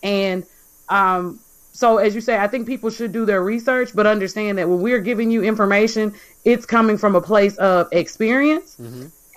And 0.05 0.47
um, 0.89 1.41
so, 1.73 1.99
as 1.99 2.15
you 2.15 2.21
say, 2.21 2.39
I 2.39 2.47
think 2.47 2.69
people 2.69 2.89
should 2.89 3.11
do 3.11 3.27
their 3.27 3.43
research, 3.43 3.91
but 3.97 4.07
understand 4.07 4.59
that 4.59 4.69
when 4.69 4.81
we're 4.81 5.01
giving 5.01 5.33
you 5.33 5.43
information, 5.43 6.15
it's 6.45 6.65
coming 6.65 6.97
from 6.97 7.17
a 7.17 7.21
place 7.21 7.57
of 7.57 7.89
experience 7.91 8.77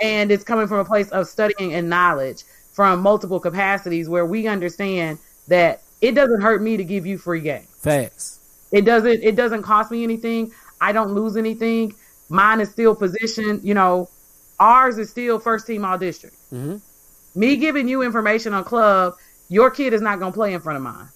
and 0.03 0.31
it's 0.31 0.43
coming 0.43 0.67
from 0.67 0.77
a 0.77 0.85
place 0.85 1.09
of 1.09 1.27
studying 1.27 1.73
and 1.73 1.89
knowledge 1.89 2.43
from 2.73 3.01
multiple 3.01 3.39
capacities 3.39 4.07
where 4.07 4.25
we 4.25 4.47
understand 4.47 5.17
that 5.47 5.81
it 6.01 6.13
doesn't 6.13 6.41
hurt 6.41 6.61
me 6.61 6.77
to 6.77 6.83
give 6.83 7.05
you 7.05 7.17
free 7.17 7.41
game. 7.41 7.67
Facts. 7.79 8.39
It 8.71 8.85
doesn't 8.85 9.23
it 9.23 9.35
doesn't 9.35 9.63
cost 9.63 9.91
me 9.91 10.03
anything. 10.03 10.51
I 10.79 10.91
don't 10.93 11.13
lose 11.13 11.37
anything. 11.37 11.93
Mine 12.29 12.61
is 12.61 12.69
still 12.71 12.95
positioned, 12.95 13.63
you 13.63 13.73
know, 13.73 14.09
ours 14.59 14.97
is 14.97 15.09
still 15.09 15.39
first 15.39 15.67
team 15.67 15.83
all 15.85 15.97
district. 15.97 16.35
hmm 16.49 16.77
Me 17.35 17.57
giving 17.57 17.87
you 17.87 18.01
information 18.01 18.53
on 18.53 18.63
club, 18.63 19.15
your 19.49 19.69
kid 19.69 19.93
is 19.93 20.01
not 20.01 20.19
going 20.19 20.31
to 20.31 20.35
play 20.35 20.53
in 20.53 20.61
front 20.61 20.77
of 20.77 20.83
mine. 20.83 21.07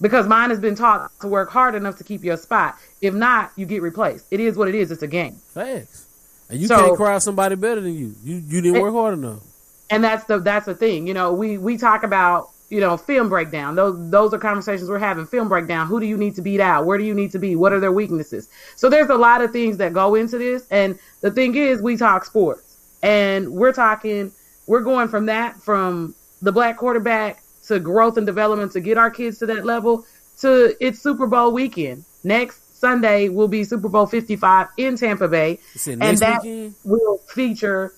because 0.00 0.26
mine 0.26 0.50
has 0.50 0.58
been 0.60 0.74
taught 0.74 1.10
to 1.20 1.28
work 1.28 1.50
hard 1.50 1.74
enough 1.74 1.96
to 1.96 2.04
keep 2.04 2.22
your 2.24 2.36
spot. 2.36 2.76
If 3.00 3.14
not, 3.14 3.52
you 3.56 3.66
get 3.66 3.82
replaced. 3.82 4.26
It 4.30 4.40
is 4.40 4.56
what 4.56 4.68
it 4.68 4.74
is. 4.74 4.90
It's 4.90 5.02
a 5.02 5.06
game. 5.06 5.36
Facts. 5.54 6.06
And 6.50 6.60
you 6.60 6.66
So- 6.66 6.76
can't 6.88 6.96
cry 6.96 7.18
somebody 7.18 7.54
better 7.54 7.80
than 7.80 7.94
you. 7.94 8.14
You 8.24 8.36
you 8.46 8.60
didn't 8.60 8.80
work 8.82 8.92
hard 8.92 9.14
enough. 9.14 9.40
and 9.88 10.04
that's 10.04 10.24
the 10.24 10.38
that's 10.38 10.66
the 10.66 10.74
thing 10.74 11.06
you 11.06 11.14
know 11.14 11.32
we 11.32 11.58
we 11.58 11.76
talk 11.76 12.02
about 12.04 12.49
you 12.70 12.80
know 12.80 12.96
film 12.96 13.28
breakdown. 13.28 13.74
Those 13.74 14.10
those 14.10 14.32
are 14.32 14.38
conversations 14.38 14.88
we're 14.88 14.98
having. 14.98 15.26
Film 15.26 15.48
breakdown. 15.48 15.86
Who 15.86 16.00
do 16.00 16.06
you 16.06 16.16
need 16.16 16.36
to 16.36 16.42
beat 16.42 16.60
out? 16.60 16.86
Where 16.86 16.96
do 16.96 17.04
you 17.04 17.14
need 17.14 17.32
to 17.32 17.38
be? 17.38 17.56
What 17.56 17.72
are 17.72 17.80
their 17.80 17.92
weaknesses? 17.92 18.48
So 18.76 18.88
there's 18.88 19.10
a 19.10 19.16
lot 19.16 19.42
of 19.42 19.50
things 19.50 19.76
that 19.78 19.92
go 19.92 20.14
into 20.14 20.38
this. 20.38 20.66
And 20.70 20.98
the 21.20 21.30
thing 21.30 21.56
is 21.56 21.82
we 21.82 21.96
talk 21.96 22.24
sports. 22.24 22.76
And 23.02 23.50
we're 23.52 23.72
talking 23.72 24.32
we're 24.66 24.80
going 24.80 25.08
from 25.08 25.26
that 25.26 25.60
from 25.60 26.14
the 26.40 26.52
black 26.52 26.76
quarterback 26.76 27.42
to 27.66 27.80
growth 27.80 28.16
and 28.16 28.26
development 28.26 28.72
to 28.72 28.80
get 28.80 28.96
our 28.96 29.10
kids 29.10 29.38
to 29.38 29.46
that 29.46 29.66
level 29.66 30.06
to 30.38 30.74
it's 30.80 31.02
super 31.02 31.26
bowl 31.26 31.52
weekend. 31.52 32.04
Next 32.24 32.78
sunday 32.78 33.28
will 33.28 33.48
be 33.48 33.62
super 33.62 33.90
bowl 33.90 34.06
55 34.06 34.68
in 34.78 34.96
tampa 34.96 35.28
bay. 35.28 35.58
And 35.86 36.18
that 36.18 36.42
weekend? 36.42 36.74
will 36.84 37.18
feature 37.28 37.92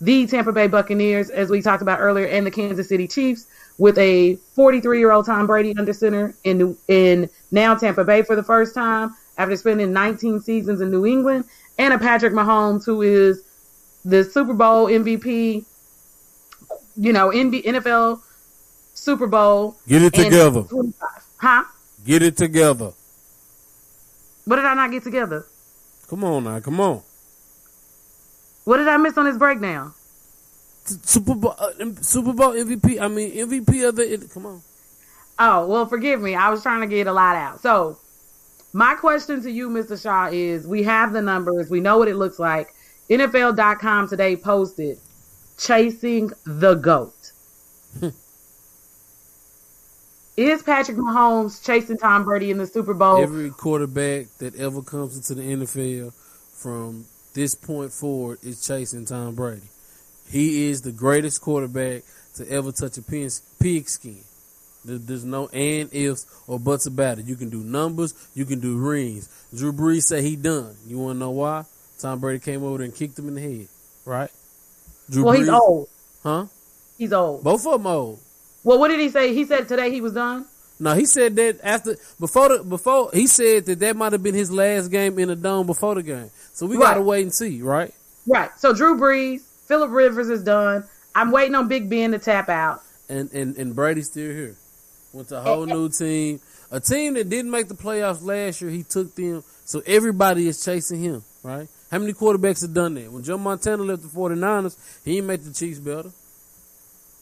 the 0.00 0.26
Tampa 0.26 0.52
Bay 0.52 0.66
Buccaneers, 0.66 1.30
as 1.30 1.50
we 1.50 1.62
talked 1.62 1.82
about 1.82 2.00
earlier, 2.00 2.26
and 2.26 2.46
the 2.46 2.50
Kansas 2.50 2.88
City 2.88 3.08
Chiefs, 3.08 3.46
with 3.78 3.98
a 3.98 4.36
43 4.54 4.98
year 4.98 5.12
old 5.12 5.26
Tom 5.26 5.46
Brady 5.46 5.74
under 5.76 5.92
center 5.92 6.34
in 6.44 6.76
in 6.88 7.28
now 7.50 7.74
Tampa 7.74 8.04
Bay 8.04 8.22
for 8.22 8.36
the 8.36 8.42
first 8.42 8.74
time 8.74 9.14
after 9.38 9.56
spending 9.56 9.92
19 9.92 10.40
seasons 10.40 10.80
in 10.80 10.90
New 10.90 11.04
England, 11.04 11.44
and 11.78 11.92
a 11.92 11.98
Patrick 11.98 12.32
Mahomes 12.32 12.84
who 12.84 13.02
is 13.02 13.42
the 14.04 14.24
Super 14.24 14.54
Bowl 14.54 14.86
MVP, 14.86 15.64
you 16.96 17.12
know, 17.12 17.30
NFL 17.30 18.22
Super 18.94 19.26
Bowl. 19.26 19.76
Get 19.86 20.02
it 20.02 20.14
together. 20.14 20.64
Huh? 21.36 21.64
Get 22.04 22.22
it 22.22 22.36
together. 22.36 22.92
What 24.44 24.56
did 24.56 24.64
I 24.64 24.74
not 24.74 24.90
get 24.90 25.02
together? 25.02 25.44
Come 26.08 26.24
on 26.24 26.44
now, 26.44 26.60
come 26.60 26.80
on. 26.80 27.02
What 28.64 28.78
did 28.78 28.88
I 28.88 28.96
miss 28.96 29.18
on 29.18 29.24
this 29.24 29.36
breakdown? 29.36 29.92
Super 30.86 31.34
Bowl, 31.34 31.54
uh, 31.58 31.70
Super 32.00 32.32
Bowl 32.32 32.52
MVP. 32.52 33.00
I 33.00 33.08
mean 33.08 33.32
MVP 33.32 33.88
of 33.88 33.96
the. 33.96 34.28
Come 34.32 34.46
on. 34.46 34.62
Oh, 35.38 35.66
well, 35.66 35.86
forgive 35.86 36.20
me. 36.20 36.34
I 36.34 36.48
was 36.48 36.62
trying 36.62 36.80
to 36.80 36.86
get 36.86 37.06
a 37.06 37.12
lot 37.12 37.36
out. 37.36 37.60
So, 37.60 37.98
my 38.72 38.94
question 38.94 39.42
to 39.42 39.50
you, 39.50 39.68
Mr. 39.68 40.00
Shaw, 40.00 40.28
is 40.32 40.66
we 40.66 40.82
have 40.84 41.12
the 41.12 41.20
numbers. 41.20 41.68
We 41.70 41.80
know 41.80 41.98
what 41.98 42.08
it 42.08 42.16
looks 42.16 42.38
like. 42.38 42.74
NFL.com 43.10 44.08
today 44.08 44.36
posted 44.36 44.98
chasing 45.58 46.32
the 46.44 46.74
GOAT. 46.74 47.32
is 50.36 50.62
Patrick 50.62 50.96
Mahomes 50.96 51.64
chasing 51.64 51.98
Tom 51.98 52.24
Brady 52.24 52.50
in 52.50 52.58
the 52.58 52.66
Super 52.66 52.94
Bowl? 52.94 53.22
Every 53.22 53.50
quarterback 53.50 54.26
that 54.38 54.56
ever 54.56 54.82
comes 54.82 55.16
into 55.16 55.34
the 55.34 55.42
NFL 55.42 56.12
from 56.52 57.06
this 57.34 57.54
point 57.54 57.92
forward 57.92 58.38
is 58.42 58.66
chasing 58.66 59.04
Tom 59.04 59.34
Brady. 59.34 59.68
He 60.30 60.68
is 60.68 60.82
the 60.82 60.92
greatest 60.92 61.40
quarterback 61.40 62.02
to 62.34 62.48
ever 62.50 62.72
touch 62.72 62.98
a 62.98 63.02
pin, 63.02 63.30
pig 63.60 63.88
There's 64.84 65.24
no 65.24 65.48
and 65.48 65.88
ifs 65.92 66.26
or 66.46 66.58
buts 66.58 66.86
about 66.86 67.18
it. 67.18 67.26
You 67.26 67.36
can 67.36 67.50
do 67.50 67.62
numbers, 67.62 68.14
you 68.34 68.44
can 68.44 68.60
do 68.60 68.76
rings. 68.76 69.28
Drew 69.54 69.72
Brees 69.72 70.02
said 70.02 70.24
he 70.24 70.36
done. 70.36 70.76
You 70.86 70.98
want 70.98 71.16
to 71.16 71.20
know 71.20 71.30
why? 71.30 71.64
Tom 71.98 72.20
Brady 72.20 72.40
came 72.40 72.62
over 72.62 72.78
there 72.78 72.84
and 72.84 72.94
kicked 72.94 73.18
him 73.18 73.28
in 73.28 73.34
the 73.34 73.40
head, 73.40 73.68
right? 74.04 74.30
Drew 75.08 75.24
well, 75.24 75.34
he's 75.34 75.48
old. 75.48 75.88
huh? 76.22 76.46
He's 76.98 77.12
old. 77.12 77.42
Both 77.42 77.66
of 77.66 77.72
them 77.72 77.86
old. 77.86 78.20
Well, 78.64 78.78
what 78.78 78.88
did 78.88 79.00
he 79.00 79.08
say? 79.08 79.32
He 79.32 79.44
said 79.44 79.68
today 79.68 79.90
he 79.90 80.00
was 80.00 80.12
done. 80.12 80.46
No, 80.78 80.94
he 80.94 81.06
said 81.06 81.36
that 81.36 81.60
after 81.62 81.96
before 82.20 82.50
the 82.50 82.64
before 82.64 83.10
he 83.14 83.26
said 83.26 83.64
that 83.66 83.78
that 83.78 83.96
might 83.96 84.12
have 84.12 84.22
been 84.22 84.34
his 84.34 84.50
last 84.50 84.88
game 84.88 85.18
in 85.18 85.28
the 85.28 85.36
dome 85.36 85.66
before 85.66 85.94
the 85.94 86.02
game. 86.02 86.30
So 86.52 86.66
we 86.66 86.76
gotta 86.76 87.00
wait 87.00 87.22
and 87.22 87.32
see, 87.32 87.62
right? 87.62 87.94
Right. 88.26 88.50
So 88.58 88.74
Drew 88.74 88.98
Brees, 88.98 89.42
Philip 89.66 89.90
Rivers 89.90 90.28
is 90.28 90.42
done. 90.42 90.84
I'm 91.14 91.30
waiting 91.30 91.54
on 91.54 91.68
Big 91.68 91.88
Ben 91.88 92.12
to 92.12 92.18
tap 92.18 92.48
out. 92.48 92.82
And 93.08 93.30
and 93.32 93.56
and 93.56 93.74
Brady's 93.74 94.08
still 94.08 94.32
here. 94.32 94.56
Went 95.12 95.28
to 95.28 95.38
a 95.38 95.40
whole 95.40 95.64
new 95.64 95.88
team, 95.88 96.40
a 96.70 96.80
team 96.80 97.14
that 97.14 97.28
didn't 97.28 97.50
make 97.50 97.68
the 97.68 97.74
playoffs 97.74 98.22
last 98.22 98.60
year. 98.60 98.70
He 98.70 98.82
took 98.82 99.14
them, 99.14 99.42
so 99.64 99.82
everybody 99.86 100.46
is 100.48 100.62
chasing 100.62 101.00
him, 101.00 101.22
right? 101.42 101.68
How 101.90 101.98
many 101.98 102.12
quarterbacks 102.12 102.62
have 102.62 102.74
done 102.74 102.94
that? 102.94 103.10
When 103.10 103.22
Joe 103.22 103.38
Montana 103.38 103.82
left 103.82 104.02
the 104.02 104.08
49ers, 104.08 104.76
he 105.04 105.14
didn't 105.14 105.28
make 105.28 105.42
the 105.42 105.52
Chiefs 105.52 105.78
better. 105.78 106.10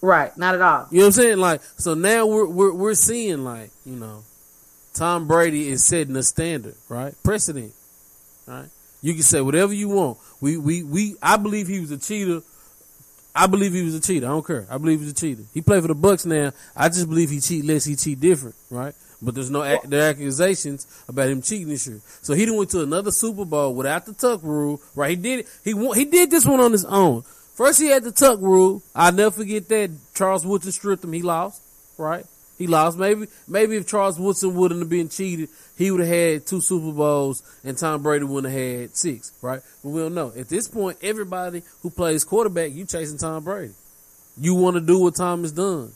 Right. 0.00 0.36
Not 0.36 0.54
at 0.54 0.60
all. 0.60 0.86
You 0.90 0.98
know 0.98 1.04
what 1.04 1.06
I'm 1.06 1.12
saying? 1.12 1.38
Like, 1.38 1.62
so 1.76 1.94
now 1.94 2.26
we're 2.26 2.46
we're 2.46 2.74
we're 2.74 2.94
seeing 2.94 3.44
like, 3.44 3.70
you 3.86 3.96
know, 3.96 4.24
Tom 4.94 5.26
Brady 5.26 5.68
is 5.68 5.84
setting 5.84 6.16
a 6.16 6.22
standard, 6.22 6.74
right? 6.88 7.14
Precedent, 7.22 7.72
right? 8.46 8.68
You 9.04 9.12
can 9.12 9.22
say 9.22 9.42
whatever 9.42 9.74
you 9.74 9.90
want. 9.90 10.16
We 10.40 10.56
we 10.56 10.82
we. 10.82 11.16
I 11.22 11.36
believe 11.36 11.68
he 11.68 11.78
was 11.78 11.90
a 11.90 11.98
cheater. 11.98 12.40
I 13.36 13.46
believe 13.46 13.74
he 13.74 13.82
was 13.82 13.94
a 13.94 14.00
cheater. 14.00 14.24
I 14.24 14.30
don't 14.30 14.46
care. 14.46 14.66
I 14.70 14.78
believe 14.78 15.00
he 15.00 15.04
was 15.04 15.12
a 15.12 15.16
cheater. 15.16 15.42
He 15.52 15.60
played 15.60 15.82
for 15.82 15.88
the 15.88 15.94
Bucs 15.94 16.24
now. 16.24 16.52
I 16.74 16.88
just 16.88 17.06
believe 17.06 17.28
he 17.28 17.38
cheat 17.38 17.66
less. 17.66 17.84
He 17.84 17.96
cheat 17.96 18.18
different, 18.18 18.54
right? 18.70 18.94
But 19.20 19.34
there's 19.34 19.50
no 19.50 19.60
there 19.84 20.08
accusations 20.08 20.86
about 21.06 21.28
him 21.28 21.42
cheating 21.42 21.68
this 21.68 21.86
year. 21.86 22.00
So 22.22 22.32
he 22.32 22.50
went 22.50 22.70
to 22.70 22.80
another 22.82 23.10
Super 23.10 23.44
Bowl 23.44 23.74
without 23.74 24.06
the 24.06 24.14
tuck 24.14 24.42
rule, 24.42 24.80
right? 24.94 25.10
He 25.10 25.16
did 25.16 25.40
it. 25.40 25.48
He 25.62 25.72
he 25.94 26.06
did 26.06 26.30
this 26.30 26.46
one 26.46 26.60
on 26.60 26.72
his 26.72 26.86
own. 26.86 27.24
First 27.56 27.82
he 27.82 27.88
had 27.88 28.04
the 28.04 28.10
tuck 28.12 28.40
rule. 28.40 28.82
I'll 28.94 29.12
never 29.12 29.32
forget 29.32 29.68
that. 29.68 29.90
Charles 30.14 30.46
Woodson 30.46 30.72
stripped 30.72 31.04
him. 31.04 31.12
He 31.12 31.20
lost, 31.20 31.60
right? 31.98 32.24
He 32.56 32.66
lost. 32.66 32.98
Maybe 32.98 33.26
maybe 33.48 33.76
if 33.76 33.86
Charles 33.86 34.18
Woodson 34.18 34.54
wouldn't 34.54 34.80
have 34.80 34.88
been 34.88 35.08
cheated, 35.08 35.48
he 35.76 35.90
would 35.90 36.00
have 36.00 36.08
had 36.08 36.46
two 36.46 36.60
Super 36.60 36.92
Bowls 36.92 37.42
and 37.64 37.76
Tom 37.76 38.02
Brady 38.02 38.24
wouldn't 38.24 38.52
have 38.52 38.80
had 38.80 38.96
six, 38.96 39.32
right? 39.42 39.60
But 39.82 39.90
we 39.90 40.00
don't 40.00 40.14
know. 40.14 40.32
At 40.36 40.48
this 40.48 40.68
point, 40.68 40.98
everybody 41.02 41.62
who 41.82 41.90
plays 41.90 42.24
quarterback, 42.24 42.72
you 42.72 42.86
chasing 42.86 43.18
Tom 43.18 43.42
Brady. 43.42 43.74
You 44.36 44.54
want 44.54 44.74
to 44.74 44.80
do 44.80 45.00
what 45.00 45.16
Tom 45.16 45.42
has 45.42 45.52
done, 45.52 45.92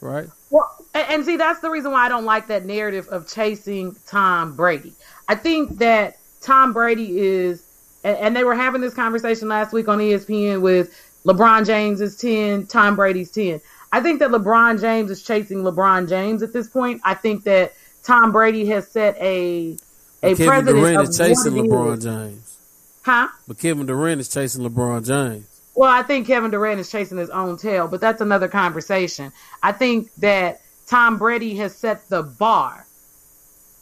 right? 0.00 0.28
Well, 0.50 0.70
and, 0.94 1.24
see, 1.24 1.36
that's 1.36 1.60
the 1.60 1.70
reason 1.70 1.92
why 1.92 2.04
I 2.04 2.08
don't 2.08 2.24
like 2.24 2.48
that 2.48 2.64
narrative 2.64 3.08
of 3.08 3.28
chasing 3.28 3.96
Tom 4.06 4.54
Brady. 4.54 4.92
I 5.28 5.34
think 5.34 5.78
that 5.78 6.18
Tom 6.40 6.72
Brady 6.72 7.18
is, 7.18 7.64
and, 8.04 8.16
and 8.18 8.36
they 8.36 8.44
were 8.44 8.54
having 8.54 8.80
this 8.80 8.94
conversation 8.94 9.48
last 9.48 9.72
week 9.72 9.88
on 9.88 9.98
ESPN 9.98 10.60
with 10.60 10.94
LeBron 11.24 11.66
James 11.66 12.00
is 12.00 12.16
10, 12.16 12.66
Tom 12.66 12.96
Brady's 12.96 13.30
10. 13.30 13.60
I 13.92 14.00
think 14.00 14.20
that 14.20 14.30
LeBron 14.30 14.80
James 14.80 15.10
is 15.10 15.22
chasing 15.22 15.58
LeBron 15.58 16.08
James 16.08 16.42
at 16.42 16.52
this 16.52 16.66
point. 16.66 17.02
I 17.04 17.14
think 17.14 17.44
that 17.44 17.74
Tom 18.02 18.32
Brady 18.32 18.66
has 18.66 18.88
set 18.90 19.16
a 19.18 19.76
a 20.22 20.34
Kevin 20.34 20.46
precedent 20.46 20.76
Durant 20.76 20.96
of 21.02 21.08
is 21.10 21.18
chasing 21.18 21.52
LeBron 21.52 21.98
is. 21.98 22.04
James, 22.04 22.58
Huh? 23.02 23.28
but 23.46 23.58
Kevin 23.58 23.86
Durant 23.86 24.20
is 24.20 24.28
chasing 24.28 24.64
LeBron 24.68 25.06
James. 25.06 25.46
Well, 25.74 25.90
I 25.90 26.02
think 26.02 26.26
Kevin 26.26 26.50
Durant 26.50 26.80
is 26.80 26.90
chasing 26.90 27.18
his 27.18 27.30
own 27.30 27.56
tail, 27.56 27.88
but 27.88 28.00
that's 28.00 28.20
another 28.20 28.48
conversation. 28.48 29.32
I 29.62 29.72
think 29.72 30.12
that 30.16 30.60
Tom 30.86 31.18
Brady 31.18 31.56
has 31.56 31.74
set 31.74 32.08
the 32.08 32.22
bar 32.22 32.86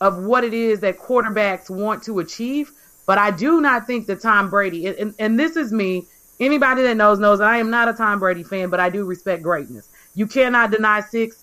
of 0.01 0.23
what 0.23 0.45
it 0.45 0.55
is 0.55 0.81
that 0.81 0.99
quarterbacks 0.99 1.69
want 1.69 2.03
to 2.05 2.21
achieve, 2.21 2.73
but 3.07 3.19
I 3.19 3.31
do 3.31 3.61
not 3.61 3.87
think 3.87 4.07
that 4.07 4.21
Tom 4.23 4.49
Brady, 4.49 4.87
and, 4.87 5.15
and 5.19 5.39
this 5.39 5.57
is 5.57 5.73
me, 5.73 6.07
anybody 6.39 6.83
that 6.83 6.97
knows 6.97 7.19
knows 7.19 7.41
I 7.41 7.59
am 7.59 7.71
not 7.71 7.89
a 7.89 7.93
Tom 7.93 8.19
Brady 8.19 8.45
fan, 8.45 8.71
but 8.71 8.81
I 8.81 8.89
do 8.89 9.05
respect 9.05 9.43
greatness. 9.43 9.89
You 10.15 10.27
cannot 10.27 10.71
deny 10.71 11.01
six, 11.01 11.43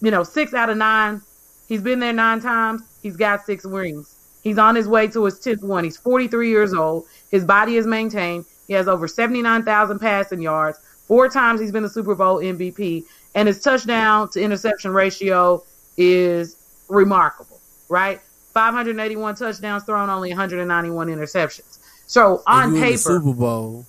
you 0.00 0.10
know, 0.10 0.22
six 0.22 0.54
out 0.54 0.70
of 0.70 0.76
nine. 0.76 1.22
He's 1.68 1.82
been 1.82 2.00
there 2.00 2.12
nine 2.12 2.40
times. 2.40 2.82
He's 3.02 3.16
got 3.16 3.44
six 3.46 3.64
rings. 3.64 4.14
He's 4.42 4.58
on 4.58 4.74
his 4.74 4.88
way 4.88 5.06
to 5.08 5.24
his 5.24 5.38
10th 5.40 5.62
one. 5.62 5.84
He's 5.84 5.96
43 5.96 6.48
years 6.50 6.74
old. 6.74 7.06
His 7.30 7.44
body 7.44 7.76
is 7.76 7.86
maintained. 7.86 8.44
He 8.66 8.74
has 8.74 8.88
over 8.88 9.06
79,000 9.06 9.98
passing 9.98 10.42
yards. 10.42 10.78
Four 11.06 11.28
times 11.28 11.60
he's 11.60 11.72
been 11.72 11.84
a 11.84 11.88
Super 11.88 12.14
Bowl 12.14 12.38
MVP. 12.38 13.04
And 13.34 13.48
his 13.48 13.60
touchdown 13.60 14.28
to 14.30 14.40
interception 14.40 14.92
ratio 14.92 15.64
is 15.96 16.56
remarkable, 16.88 17.60
right? 17.88 18.20
581 18.52 19.36
touchdowns 19.36 19.84
thrown, 19.84 20.10
only 20.10 20.30
191 20.30 21.08
interceptions. 21.08 21.78
So 22.06 22.42
on 22.46 22.64
and 22.64 22.72
you 22.72 22.76
in 22.76 22.82
the 22.82 22.86
paper, 22.88 22.98
Super 22.98 23.32
Bowl, 23.32 23.86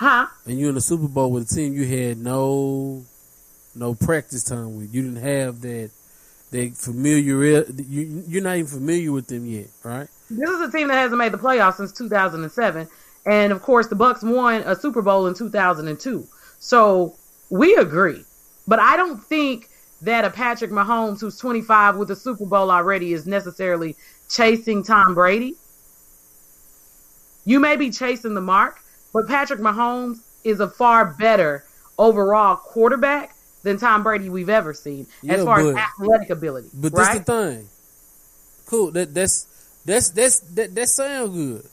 huh? 0.00 0.26
and 0.46 0.58
you 0.58 0.68
in 0.68 0.74
the 0.74 0.80
Super 0.80 1.08
Bowl 1.08 1.30
with 1.30 1.50
a 1.50 1.54
team 1.54 1.74
you 1.74 1.86
had 1.86 2.18
no 2.18 3.04
no 3.74 3.94
practice 3.94 4.44
time 4.44 4.76
with. 4.76 4.94
You 4.94 5.02
didn't 5.02 5.22
have 5.22 5.60
that 5.62 5.90
that 6.50 6.76
familiar. 6.76 7.64
You, 7.72 8.24
you're 8.26 8.42
not 8.42 8.56
even 8.56 8.66
familiar 8.66 9.12
with 9.12 9.26
them 9.26 9.46
yet, 9.46 9.68
right? 9.82 10.08
This 10.30 10.50
is 10.50 10.60
a 10.60 10.70
team 10.70 10.88
that 10.88 10.94
hasn't 10.94 11.18
made 11.18 11.32
the 11.32 11.38
playoffs 11.38 11.74
since 11.74 11.92
2007, 11.92 12.88
and 13.26 13.52
of 13.52 13.62
course 13.62 13.88
the 13.88 13.96
Bucs 13.96 14.22
won 14.22 14.62
a 14.62 14.74
Super 14.74 15.02
Bowl 15.02 15.26
in 15.26 15.34
2002. 15.34 16.26
So 16.58 17.16
we 17.50 17.76
agree, 17.76 18.24
but 18.66 18.78
I 18.78 18.96
don't 18.96 19.22
think 19.22 19.68
that 20.02 20.24
a 20.24 20.30
Patrick 20.30 20.70
Mahomes 20.70 21.20
who's 21.20 21.38
25 21.38 21.96
with 21.96 22.10
a 22.10 22.16
Super 22.16 22.46
Bowl 22.46 22.70
already 22.70 23.12
is 23.12 23.26
necessarily 23.26 23.96
chasing 24.30 24.82
Tom 24.82 25.14
Brady. 25.14 25.54
You 27.44 27.60
may 27.60 27.76
be 27.76 27.90
chasing 27.90 28.34
the 28.34 28.40
mark, 28.40 28.78
but 29.12 29.26
Patrick 29.26 29.60
Mahomes 29.60 30.18
is 30.44 30.60
a 30.60 30.68
far 30.68 31.06
better 31.18 31.64
overall 31.98 32.56
quarterback 32.56 33.34
than 33.62 33.78
Tom 33.78 34.02
Brady 34.02 34.28
we've 34.30 34.48
ever 34.48 34.74
seen 34.74 35.06
Yeah, 35.22 35.34
as 35.34 35.44
far 35.44 35.60
as 35.60 35.76
athletic 35.76 36.30
ability. 36.30 36.68
But 36.72 36.92
right? 36.92 37.04
that's 37.14 37.18
the 37.18 37.54
thing. 37.54 37.68
Cool. 38.66 38.90
That 38.92 39.14
that's 39.14 39.46
that's 39.84 40.10
that's 40.10 40.40
that 40.40 40.74
that 40.74 40.88
sound 40.88 41.32
good. 41.32 41.66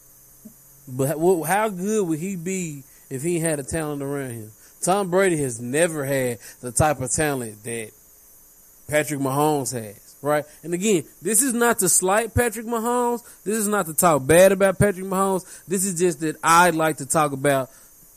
But 0.88 1.08
how, 1.10 1.44
how 1.44 1.70
good 1.70 2.08
would 2.08 2.20
he 2.20 2.36
be 2.36 2.84
if 3.10 3.24
he 3.24 3.40
had 3.40 3.60
a 3.60 3.64
talent 3.64 4.02
around 4.02 4.32
him? 4.32 4.52
Tom 4.82 5.10
Brady 5.10 5.38
has 5.38 5.60
never 5.60 6.06
had 6.06 6.38
the 6.62 6.72
type 6.72 7.02
of 7.02 7.12
talent 7.12 7.64
that 7.64 7.92
Patrick 8.88 9.20
Mahomes 9.20 9.74
has, 9.74 10.16
right? 10.22 10.46
And 10.64 10.74
again, 10.76 11.04
this 11.22 11.42
is 11.42 11.54
not 11.54 11.80
to 11.80 11.90
slight 11.90 12.36
Patrick 12.36 12.68
Mahomes. 12.68 13.24
This 13.44 13.58
is 13.58 13.68
not 13.68 13.88
to 13.88 13.96
talk 13.96 14.26
bad 14.28 14.52
about 14.52 14.78
Patrick 14.78 15.08
Mahomes. 15.08 15.44
This 15.68 15.86
is 15.86 16.00
just 16.00 16.20
that 16.20 16.36
I 16.44 16.70
like 16.70 16.98
to 16.98 17.08
talk 17.08 17.32
about 17.32 17.72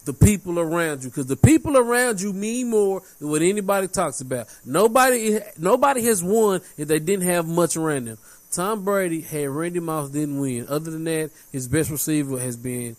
the 0.09 0.15
people 0.15 0.59
around 0.59 1.05
you 1.05 1.11
because 1.11 1.27
the 1.27 1.37
people 1.37 1.77
around 1.77 2.19
you 2.19 2.33
mean 2.33 2.71
more 2.71 3.03
than 3.19 3.29
what 3.29 3.43
anybody 3.43 3.87
talks 3.87 4.23
about. 4.23 4.47
Nobody, 4.65 5.39
nobody 5.59 6.03
has 6.05 6.25
won 6.25 6.63
if 6.79 6.89
they 6.89 6.99
didn't 6.99 7.27
have 7.27 7.47
much 7.47 7.77
around 7.77 8.07
them. 8.07 8.19
Tom 8.51 8.85
Brady 8.85 9.21
had 9.21 9.51
Randy 9.51 9.81
Moss 9.81 10.09
didn't 10.09 10.41
win. 10.41 10.67
Other 10.67 10.91
than 10.91 11.05
that, 11.05 11.31
his 11.53 11.69
best 11.69 11.91
receiver 11.91 12.39
has 12.39 12.57
been 12.57 12.97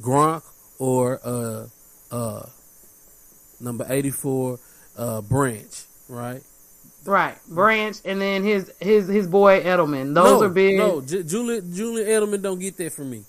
Gronk 0.00 0.42
or 0.80 1.20
uh 1.22 1.66
uh 2.10 2.46
number 3.60 3.86
eighty 3.88 4.10
four 4.10 4.58
uh 4.98 5.20
Branch, 5.20 5.84
right? 6.08 6.42
right, 7.04 7.36
Branch, 7.46 7.96
and 8.04 8.20
then 8.20 8.42
his 8.42 8.72
his 8.80 9.06
his 9.06 9.28
boy 9.28 9.62
Edelman. 9.62 10.12
Those 10.12 10.40
no, 10.40 10.42
are 10.42 10.48
big. 10.48 10.76
No, 10.76 11.00
J- 11.02 11.22
Julian 11.22 11.72
Julian 11.72 12.08
Edelman 12.08 12.42
don't 12.42 12.58
get 12.58 12.76
that 12.78 12.92
from 12.92 13.10
me. 13.10 13.22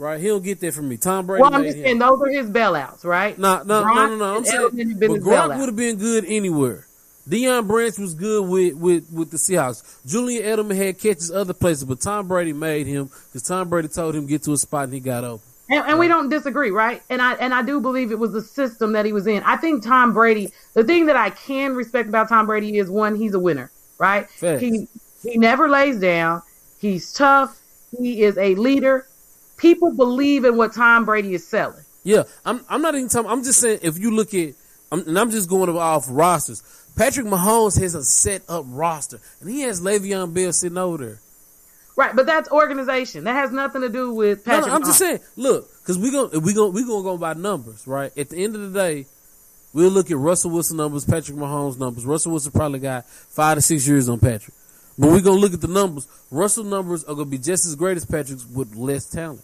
Right? 0.00 0.18
He 0.18 0.28
don't 0.28 0.42
get 0.42 0.60
that 0.60 0.72
from 0.72 0.88
me. 0.88 0.96
Tom 0.96 1.26
Brady 1.26 1.42
well, 1.42 1.54
I'm 1.54 1.62
just 1.62 1.76
him. 1.76 1.84
saying 1.84 1.98
those 1.98 2.22
are 2.22 2.30
his 2.30 2.48
bailouts, 2.48 3.04
right? 3.04 3.38
No, 3.38 3.58
no, 3.58 3.84
no, 3.84 3.84
Gronk 3.84 4.08
no, 4.08 4.16
no. 4.16 4.36
I'm 4.36 4.44
saying, 4.46 4.60
Edelman 4.70 4.88
have 4.88 4.98
been 4.98 5.12
but 5.12 5.20
Gronk 5.20 5.58
would 5.58 5.68
have 5.68 5.76
been 5.76 5.98
good 5.98 6.24
anywhere. 6.24 6.86
Deion 7.28 7.66
Branch 7.66 7.98
was 7.98 8.14
good 8.14 8.48
with, 8.48 8.74
with, 8.76 9.12
with 9.12 9.30
the 9.30 9.36
Seahawks. 9.36 9.82
Julian 10.06 10.42
Edelman 10.42 10.74
had 10.74 10.98
catches 10.98 11.30
other 11.30 11.52
places, 11.52 11.84
but 11.84 12.00
Tom 12.00 12.28
Brady 12.28 12.54
made 12.54 12.86
him 12.86 13.10
because 13.26 13.42
Tom 13.42 13.68
Brady 13.68 13.88
told 13.88 14.16
him 14.16 14.26
get 14.26 14.42
to 14.44 14.54
a 14.54 14.56
spot 14.56 14.84
and 14.84 14.94
he 14.94 15.00
got 15.00 15.22
open. 15.22 15.46
And, 15.68 15.84
and 15.86 15.98
we 15.98 16.08
don't 16.08 16.30
disagree, 16.30 16.70
right? 16.70 17.02
And 17.10 17.20
I 17.20 17.34
and 17.34 17.52
I 17.52 17.60
do 17.60 17.78
believe 17.78 18.10
it 18.10 18.18
was 18.18 18.32
the 18.32 18.40
system 18.40 18.92
that 18.92 19.04
he 19.04 19.12
was 19.12 19.26
in. 19.26 19.42
I 19.42 19.56
think 19.56 19.84
Tom 19.84 20.14
Brady. 20.14 20.50
The 20.72 20.82
thing 20.82 21.06
that 21.06 21.16
I 21.16 21.28
can 21.28 21.74
respect 21.74 22.08
about 22.08 22.30
Tom 22.30 22.46
Brady 22.46 22.78
is 22.78 22.88
one, 22.88 23.16
he's 23.16 23.34
a 23.34 23.38
winner, 23.38 23.70
right? 23.98 24.30
Facts. 24.30 24.62
He 24.62 24.88
he 25.22 25.36
never 25.36 25.68
lays 25.68 26.00
down. 26.00 26.40
He's 26.78 27.12
tough. 27.12 27.60
He 27.96 28.22
is 28.22 28.38
a 28.38 28.54
leader. 28.54 29.06
People 29.60 29.92
believe 29.92 30.44
in 30.44 30.56
what 30.56 30.72
Tom 30.72 31.04
Brady 31.04 31.34
is 31.34 31.46
selling. 31.46 31.84
Yeah, 32.02 32.22
I'm. 32.44 32.64
I'm 32.68 32.80
not 32.80 32.94
even 32.94 33.08
talking. 33.08 33.30
I'm 33.30 33.44
just 33.44 33.60
saying 33.60 33.80
if 33.82 33.98
you 33.98 34.10
look 34.10 34.32
at, 34.32 34.54
I'm, 34.90 35.00
and 35.06 35.18
I'm 35.18 35.30
just 35.30 35.50
going 35.50 35.68
off 35.68 36.06
rosters. 36.08 36.62
Patrick 36.96 37.26
Mahomes 37.26 37.78
has 37.80 37.94
a 37.94 38.02
set 38.02 38.42
up 38.48 38.64
roster, 38.68 39.20
and 39.40 39.50
he 39.50 39.60
has 39.62 39.80
Le'Veon 39.80 40.34
Bell 40.34 40.52
sitting 40.52 40.78
over 40.78 41.04
there. 41.04 41.18
Right, 41.96 42.16
but 42.16 42.24
that's 42.24 42.50
organization. 42.50 43.24
That 43.24 43.34
has 43.34 43.52
nothing 43.52 43.82
to 43.82 43.90
do 43.90 44.14
with 44.14 44.44
Patrick. 44.44 44.68
no, 44.68 44.74
I'm 44.74 44.82
just 44.84 44.98
saying. 44.98 45.20
Look, 45.36 45.68
because 45.82 45.98
we 45.98 46.10
gonna 46.10 46.38
we 46.38 46.54
gonna 46.54 46.70
we 46.70 46.86
gonna 46.86 47.02
go 47.02 47.18
by 47.18 47.34
numbers, 47.34 47.86
right? 47.86 48.16
At 48.16 48.30
the 48.30 48.42
end 48.42 48.54
of 48.54 48.72
the 48.72 48.78
day, 48.78 49.04
we'll 49.74 49.90
look 49.90 50.10
at 50.10 50.16
Russell 50.16 50.50
Wilson 50.50 50.78
numbers, 50.78 51.04
Patrick 51.04 51.36
Mahomes 51.36 51.78
numbers. 51.78 52.06
Russell 52.06 52.32
Wilson 52.32 52.52
probably 52.52 52.78
got 52.78 53.06
five 53.06 53.58
to 53.58 53.60
six 53.62 53.86
years 53.86 54.08
on 54.08 54.18
Patrick, 54.18 54.56
but 54.98 55.10
we're 55.10 55.20
gonna 55.20 55.38
look 55.38 55.52
at 55.52 55.60
the 55.60 55.68
numbers. 55.68 56.08
Russell 56.30 56.64
numbers 56.64 57.04
are 57.04 57.14
gonna 57.14 57.26
be 57.26 57.36
just 57.38 57.66
as 57.66 57.74
great 57.74 57.98
as 57.98 58.06
Patrick's 58.06 58.46
with 58.46 58.74
less 58.74 59.04
talent. 59.10 59.42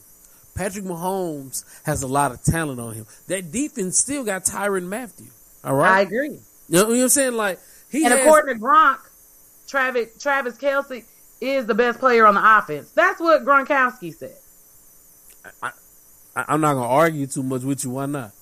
Patrick 0.56 0.84
Mahomes 0.84 1.64
has 1.84 2.02
a 2.02 2.06
lot 2.06 2.32
of 2.32 2.42
talent 2.42 2.80
on 2.80 2.94
him. 2.94 3.06
That 3.28 3.52
defense 3.52 3.98
still 3.98 4.24
got 4.24 4.44
Tyrann 4.44 4.88
Mathieu. 4.88 5.26
All 5.62 5.74
right. 5.74 5.98
I 5.98 6.00
agree. 6.00 6.30
you 6.30 6.40
know, 6.68 6.88
what 6.88 6.98
I'm 6.98 7.08
saying? 7.08 7.34
Like 7.34 7.60
he 7.90 8.04
And 8.04 8.12
has, 8.12 8.22
according 8.26 8.56
to 8.56 8.60
Gronk, 8.62 8.98
Travis 9.68 10.20
Travis 10.20 10.56
Kelce 10.56 11.04
is 11.40 11.66
the 11.66 11.74
best 11.74 11.98
player 11.98 12.26
on 12.26 12.34
the 12.34 12.58
offense. 12.58 12.90
That's 12.92 13.20
what 13.20 13.44
Gronkowski 13.44 14.14
said. 14.14 14.36
I, 15.62 15.70
I'm 16.34 16.60
not 16.60 16.74
gonna 16.74 16.88
argue 16.88 17.26
too 17.26 17.42
much 17.42 17.62
with 17.62 17.84
you. 17.84 17.90
Why 17.90 18.06
not? 18.06 18.32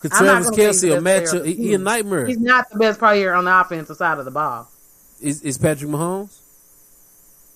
Because 0.00 0.20
not 0.20 0.26
Travis 0.26 0.50
gonna 0.50 0.72
say 0.74 0.88
he's 0.88 0.96
Kelce 0.96 0.98
a 0.98 1.00
matchup. 1.00 1.46
He, 1.46 1.54
he 1.54 1.74
a 1.74 1.78
nightmare. 1.78 2.26
He's 2.26 2.38
not 2.40 2.70
the 2.70 2.78
best 2.78 2.98
player 2.98 3.32
on 3.34 3.44
the 3.44 3.60
offensive 3.60 3.96
side 3.96 4.18
of 4.18 4.24
the 4.24 4.30
ball. 4.30 4.68
Is, 5.20 5.42
is 5.42 5.58
Patrick 5.58 5.90
Mahomes? 5.90 6.36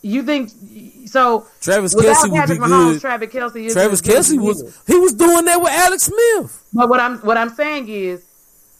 You 0.06 0.22
think 0.22 0.50
so? 1.06 1.46
Travis 1.60 1.94
Kelce 1.94 2.30
would 2.30 2.48
be 2.48 2.54
Mahomes, 2.58 2.92
good. 2.94 3.00
Travis 3.00 3.30
Kelce 3.32 3.64
is 3.66 3.72
Travis 3.72 4.00
Kelce 4.00 4.38
was 4.40 4.62
is. 4.62 4.78
he 4.86 4.96
was 4.98 5.12
doing 5.14 5.44
that 5.46 5.60
with 5.60 5.72
Alex 5.72 6.04
Smith. 6.04 6.64
But 6.72 6.88
what 6.88 7.00
I'm 7.00 7.18
what 7.18 7.36
I'm 7.36 7.50
saying 7.50 7.88
is, 7.88 8.22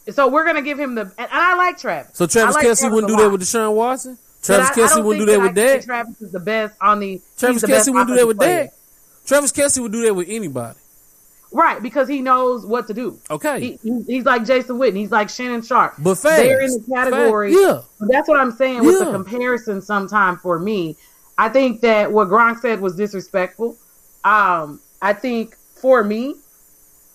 so 0.09 0.27
we're 0.29 0.45
gonna 0.45 0.61
give 0.61 0.79
him 0.79 0.95
the. 0.95 1.11
And 1.17 1.27
I 1.31 1.55
like 1.55 1.77
Travis. 1.77 2.15
So 2.17 2.27
Travis 2.27 2.55
like 2.55 2.65
Kelce 2.65 2.79
Travis 2.79 2.93
wouldn't 2.95 3.07
do 3.17 3.17
that 3.23 3.29
with 3.31 3.41
Deshaun 3.41 3.73
Watson. 3.73 4.17
Travis 4.41 4.67
I- 4.67 4.71
I 4.71 4.75
Kelce 4.75 4.95
don't 4.95 5.05
wouldn't 5.05 5.25
do 5.27 5.31
think 5.33 5.43
that 5.43 5.55
with 5.55 5.65
I 5.65 5.75
Dak. 5.75 5.85
Travis 5.85 6.21
is 6.21 6.31
the 6.31 6.39
best 6.39 6.75
on 6.81 6.99
the. 6.99 7.21
Travis 7.37 7.63
Kelce 7.63 7.87
wouldn't 7.89 8.07
do 8.09 8.15
that 8.15 8.27
with 8.27 8.37
player. 8.37 8.63
Dak. 8.65 8.73
Travis 9.25 9.51
Kelce 9.51 9.81
would 9.81 9.91
do 9.91 10.03
that 10.03 10.13
with 10.15 10.27
anybody. 10.29 10.79
Right, 11.51 11.81
because 11.81 12.09
he 12.09 12.21
knows 12.21 12.65
what 12.65 12.87
to 12.87 12.93
do. 12.93 13.19
Okay, 13.31 13.59
He, 13.59 13.79
he- 13.81 14.03
he's 14.07 14.25
like 14.25 14.45
Jason 14.45 14.77
Witten. 14.77 14.97
He's 14.97 15.11
like 15.11 15.29
Shannon 15.29 15.61
Sharpe. 15.61 15.93
but. 15.97 16.21
They're 16.21 16.61
in 16.61 16.71
the 16.71 16.83
category. 16.93 17.53
Yeah, 17.53 17.81
But 17.99 18.09
that's 18.11 18.27
what 18.27 18.39
I'm 18.39 18.51
saying 18.51 18.83
with 18.85 18.99
the 18.99 19.11
comparison. 19.11 19.81
Sometime 19.81 20.37
for 20.37 20.59
me, 20.59 20.97
I 21.37 21.49
think 21.49 21.81
that 21.81 22.11
what 22.11 22.29
Gronk 22.29 22.59
said 22.59 22.81
was 22.81 22.95
disrespectful. 22.95 23.77
Um, 24.23 24.81
I 25.01 25.13
think 25.13 25.55
for 25.75 26.03
me, 26.03 26.35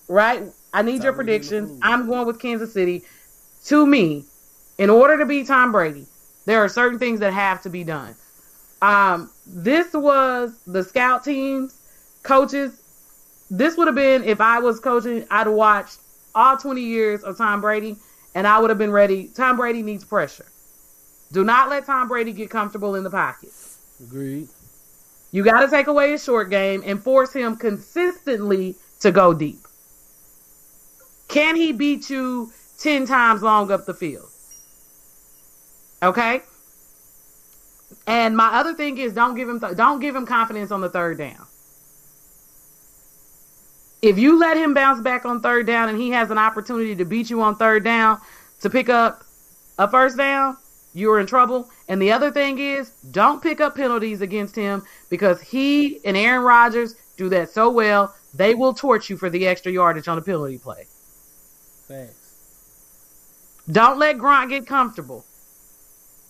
right? 0.07 0.43
I 0.73 0.81
need 0.81 1.03
your 1.03 1.13
Time 1.13 1.25
to 1.25 1.39
get 1.39 1.51
in 1.51 1.65
the 1.65 1.69
predictions. 1.69 1.79
I'm 1.81 2.07
going 2.07 2.25
with 2.25 2.39
Kansas 2.39 2.73
City. 2.73 3.03
To 3.65 3.85
me, 3.85 4.25
in 4.77 4.89
order 4.89 5.17
to 5.17 5.25
be 5.25 5.43
Tom 5.43 5.71
Brady, 5.71 6.07
there 6.45 6.63
are 6.63 6.69
certain 6.69 6.99
things 6.99 7.19
that 7.19 7.33
have 7.33 7.61
to 7.63 7.69
be 7.69 7.83
done. 7.83 8.15
Um, 8.81 9.29
this 9.45 9.93
was 9.93 10.57
the 10.67 10.83
scout 10.83 11.23
teams, 11.23 11.79
coaches. 12.23 12.81
This 13.49 13.77
would 13.77 13.87
have 13.87 13.95
been 13.95 14.23
if 14.23 14.41
I 14.41 14.59
was 14.59 14.79
coaching, 14.79 15.25
I'd 15.29 15.47
have 15.47 15.53
watched 15.53 15.99
all 16.35 16.57
20 16.57 16.81
years 16.81 17.23
of 17.23 17.37
Tom 17.37 17.61
Brady, 17.61 17.95
and 18.35 18.47
I 18.47 18.59
would 18.59 18.69
have 18.69 18.79
been 18.79 18.91
ready. 18.91 19.29
Tom 19.35 19.57
Brady 19.57 19.83
needs 19.83 20.03
pressure. 20.03 20.45
Do 21.31 21.43
not 21.43 21.69
let 21.69 21.85
Tom 21.85 22.07
Brady 22.07 22.33
get 22.33 22.49
comfortable 22.49 22.95
in 22.95 23.03
the 23.03 23.09
pocket. 23.09 23.49
Agreed. 23.99 24.47
You 25.31 25.43
got 25.43 25.61
to 25.61 25.67
take 25.67 25.87
away 25.87 26.11
his 26.11 26.23
short 26.23 26.49
game 26.49 26.83
and 26.85 27.01
force 27.01 27.33
him 27.33 27.55
consistently 27.55 28.75
to 28.99 29.11
go 29.11 29.33
deep. 29.33 29.59
Can 31.27 31.55
he 31.55 31.71
beat 31.71 32.09
you 32.09 32.51
10 32.79 33.07
times 33.07 33.41
long 33.41 33.71
up 33.71 33.85
the 33.85 33.93
field? 33.93 34.29
Okay? 36.03 36.43
And 38.05 38.35
my 38.35 38.59
other 38.59 38.73
thing 38.73 38.97
is 38.97 39.13
don't 39.13 39.35
give 39.35 39.47
him 39.47 39.59
th- 39.59 39.75
don't 39.75 39.99
give 39.99 40.15
him 40.15 40.25
confidence 40.25 40.71
on 40.71 40.81
the 40.81 40.89
third 40.89 41.17
down. 41.17 41.47
If 44.01 44.17
you 44.17 44.37
let 44.37 44.57
him 44.57 44.73
bounce 44.73 45.01
back 45.01 45.25
on 45.25 45.39
third 45.41 45.65
down 45.65 45.87
and 45.87 45.97
he 45.97 46.09
has 46.11 46.29
an 46.29 46.37
opportunity 46.37 46.95
to 46.95 47.05
beat 47.05 47.29
you 47.29 47.41
on 47.41 47.55
third 47.55 47.83
down 47.83 48.19
to 48.59 48.69
pick 48.69 48.89
up 48.89 49.23
a 49.79 49.89
first 49.89 50.17
down, 50.17 50.57
you're 50.93 51.19
in 51.19 51.25
trouble. 51.25 51.69
And 51.87 52.01
the 52.01 52.11
other 52.11 52.31
thing 52.31 52.59
is, 52.59 52.91
don't 53.11 53.41
pick 53.41 53.59
up 53.59 53.75
penalties 53.75 54.21
against 54.21 54.55
him 54.55 54.83
because 55.09 55.41
he 55.41 56.03
and 56.05 56.15
Aaron 56.15 56.43
Rodgers 56.43 56.95
do 57.17 57.29
that 57.29 57.49
so 57.49 57.69
well. 57.69 58.15
They 58.33 58.55
will 58.55 58.73
torch 58.73 59.09
you 59.09 59.17
for 59.17 59.29
the 59.29 59.45
extra 59.47 59.71
yardage 59.71 60.07
on 60.07 60.17
a 60.17 60.21
penalty 60.21 60.57
play. 60.57 60.87
Thanks. 61.87 62.23
Don't 63.71 63.99
let 63.99 64.17
Grant 64.17 64.49
get 64.49 64.65
comfortable. 64.65 65.25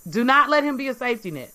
Do 0.09 0.23
not 0.23 0.49
let 0.49 0.63
him 0.63 0.75
be 0.75 0.87
a 0.87 0.93
safety 0.93 1.31
net. 1.31 1.51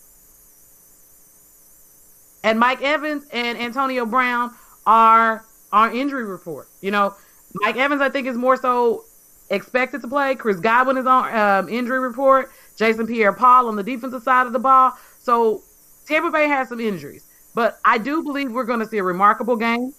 And 2.42 2.58
Mike 2.58 2.82
Evans 2.82 3.26
and 3.32 3.58
Antonio 3.58 4.06
Brown 4.06 4.54
are 4.86 5.44
on 5.72 5.94
injury 5.94 6.24
report. 6.24 6.68
You 6.80 6.90
know, 6.90 7.14
Mike 7.54 7.76
Evans, 7.76 8.00
I 8.00 8.08
think, 8.08 8.26
is 8.26 8.36
more 8.36 8.56
so 8.56 9.04
expected 9.50 10.00
to 10.02 10.08
play. 10.08 10.34
Chris 10.34 10.60
Godwin 10.60 10.96
is 10.96 11.06
on 11.06 11.34
um, 11.34 11.68
injury 11.68 11.98
report. 11.98 12.50
Jason 12.78 13.06
Pierre-Paul 13.06 13.68
on 13.68 13.76
the 13.76 13.82
defensive 13.82 14.22
side 14.22 14.46
of 14.46 14.52
the 14.52 14.58
ball. 14.58 14.92
So 15.18 15.62
Tampa 16.06 16.30
Bay 16.30 16.46
has 16.48 16.68
some 16.68 16.80
injuries, 16.80 17.24
but 17.54 17.78
I 17.84 17.98
do 17.98 18.22
believe 18.22 18.52
we're 18.52 18.64
going 18.64 18.80
to 18.80 18.86
see 18.86 18.98
a 18.98 19.02
remarkable 19.02 19.56
game 19.56 19.92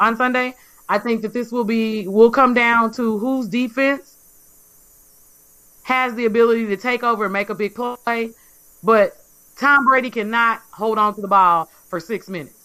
on 0.00 0.16
Sunday. 0.16 0.54
I 0.88 0.98
think 0.98 1.22
that 1.22 1.32
this 1.32 1.52
will 1.52 1.64
be 1.64 2.08
will 2.08 2.30
come 2.30 2.54
down 2.54 2.92
to 2.92 3.18
whose 3.18 3.48
defense 3.48 4.16
has 5.84 6.14
the 6.14 6.24
ability 6.26 6.66
to 6.66 6.76
take 6.76 7.02
over 7.02 7.24
and 7.24 7.32
make 7.32 7.50
a 7.50 7.54
big 7.54 7.74
play, 7.74 8.30
but 8.82 9.16
Tom 9.56 9.84
Brady 9.84 10.10
cannot 10.10 10.62
hold 10.72 10.98
on 10.98 11.14
to 11.14 11.20
the 11.20 11.28
ball 11.28 11.66
for 11.88 12.00
six 12.00 12.28
minutes 12.28 12.58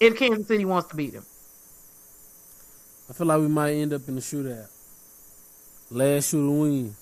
if 0.00 0.16
Kansas 0.16 0.46
City 0.46 0.64
wants 0.64 0.88
to 0.90 0.96
beat 0.96 1.14
him. 1.14 1.24
I 3.10 3.12
feel 3.12 3.26
like 3.26 3.40
we 3.40 3.48
might 3.48 3.72
end 3.72 3.92
up 3.92 4.08
in 4.08 4.16
a 4.16 4.20
shootout. 4.20 4.68
Last 5.90 6.30
shooter 6.30 6.50
win. 6.50 6.96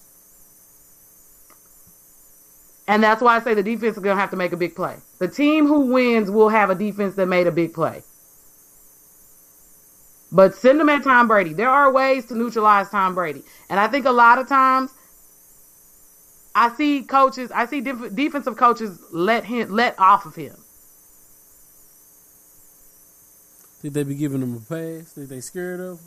And 2.88 3.02
that's 3.02 3.22
why 3.22 3.36
I 3.36 3.40
say 3.40 3.54
the 3.54 3.62
defense 3.62 3.96
is 3.96 4.02
going 4.02 4.16
to 4.16 4.20
have 4.20 4.30
to 4.30 4.36
make 4.36 4.52
a 4.52 4.56
big 4.56 4.76
play. 4.76 4.96
The 5.18 5.28
team 5.28 5.66
who 5.66 5.92
wins 5.92 6.30
will 6.30 6.48
have 6.50 6.70
a 6.70 6.74
defense 6.74 7.14
that 7.16 7.26
made 7.26 7.46
a 7.46 7.52
big 7.52 7.74
play. 7.74 8.02
but 10.32 10.54
send 10.54 10.80
them 10.80 10.88
at 10.88 11.04
Tom 11.04 11.28
Brady. 11.28 11.52
There 11.54 11.68
are 11.70 11.92
ways 11.92 12.26
to 12.26 12.34
neutralize 12.34 12.88
Tom 12.90 13.14
Brady, 13.14 13.44
and 13.70 13.78
I 13.80 13.88
think 13.88 14.06
a 14.06 14.10
lot 14.12 14.38
of 14.38 14.48
times 14.48 14.92
I 16.54 16.74
see 16.76 17.02
coaches, 17.02 17.50
I 17.52 17.66
see 17.66 17.80
def- 17.82 18.14
defensive 18.14 18.56
coaches 18.56 18.98
let 19.12 19.44
him 19.44 19.70
let 19.70 19.98
off 20.00 20.26
of 20.26 20.34
him. 20.34 20.56
Think 23.80 23.94
they 23.94 24.04
be 24.04 24.14
giving 24.14 24.42
him 24.42 24.56
a 24.56 24.60
pass? 24.60 25.12
Think 25.12 25.28
they 25.28 25.40
scared 25.40 25.80
of 25.80 25.98
him? 25.98 26.06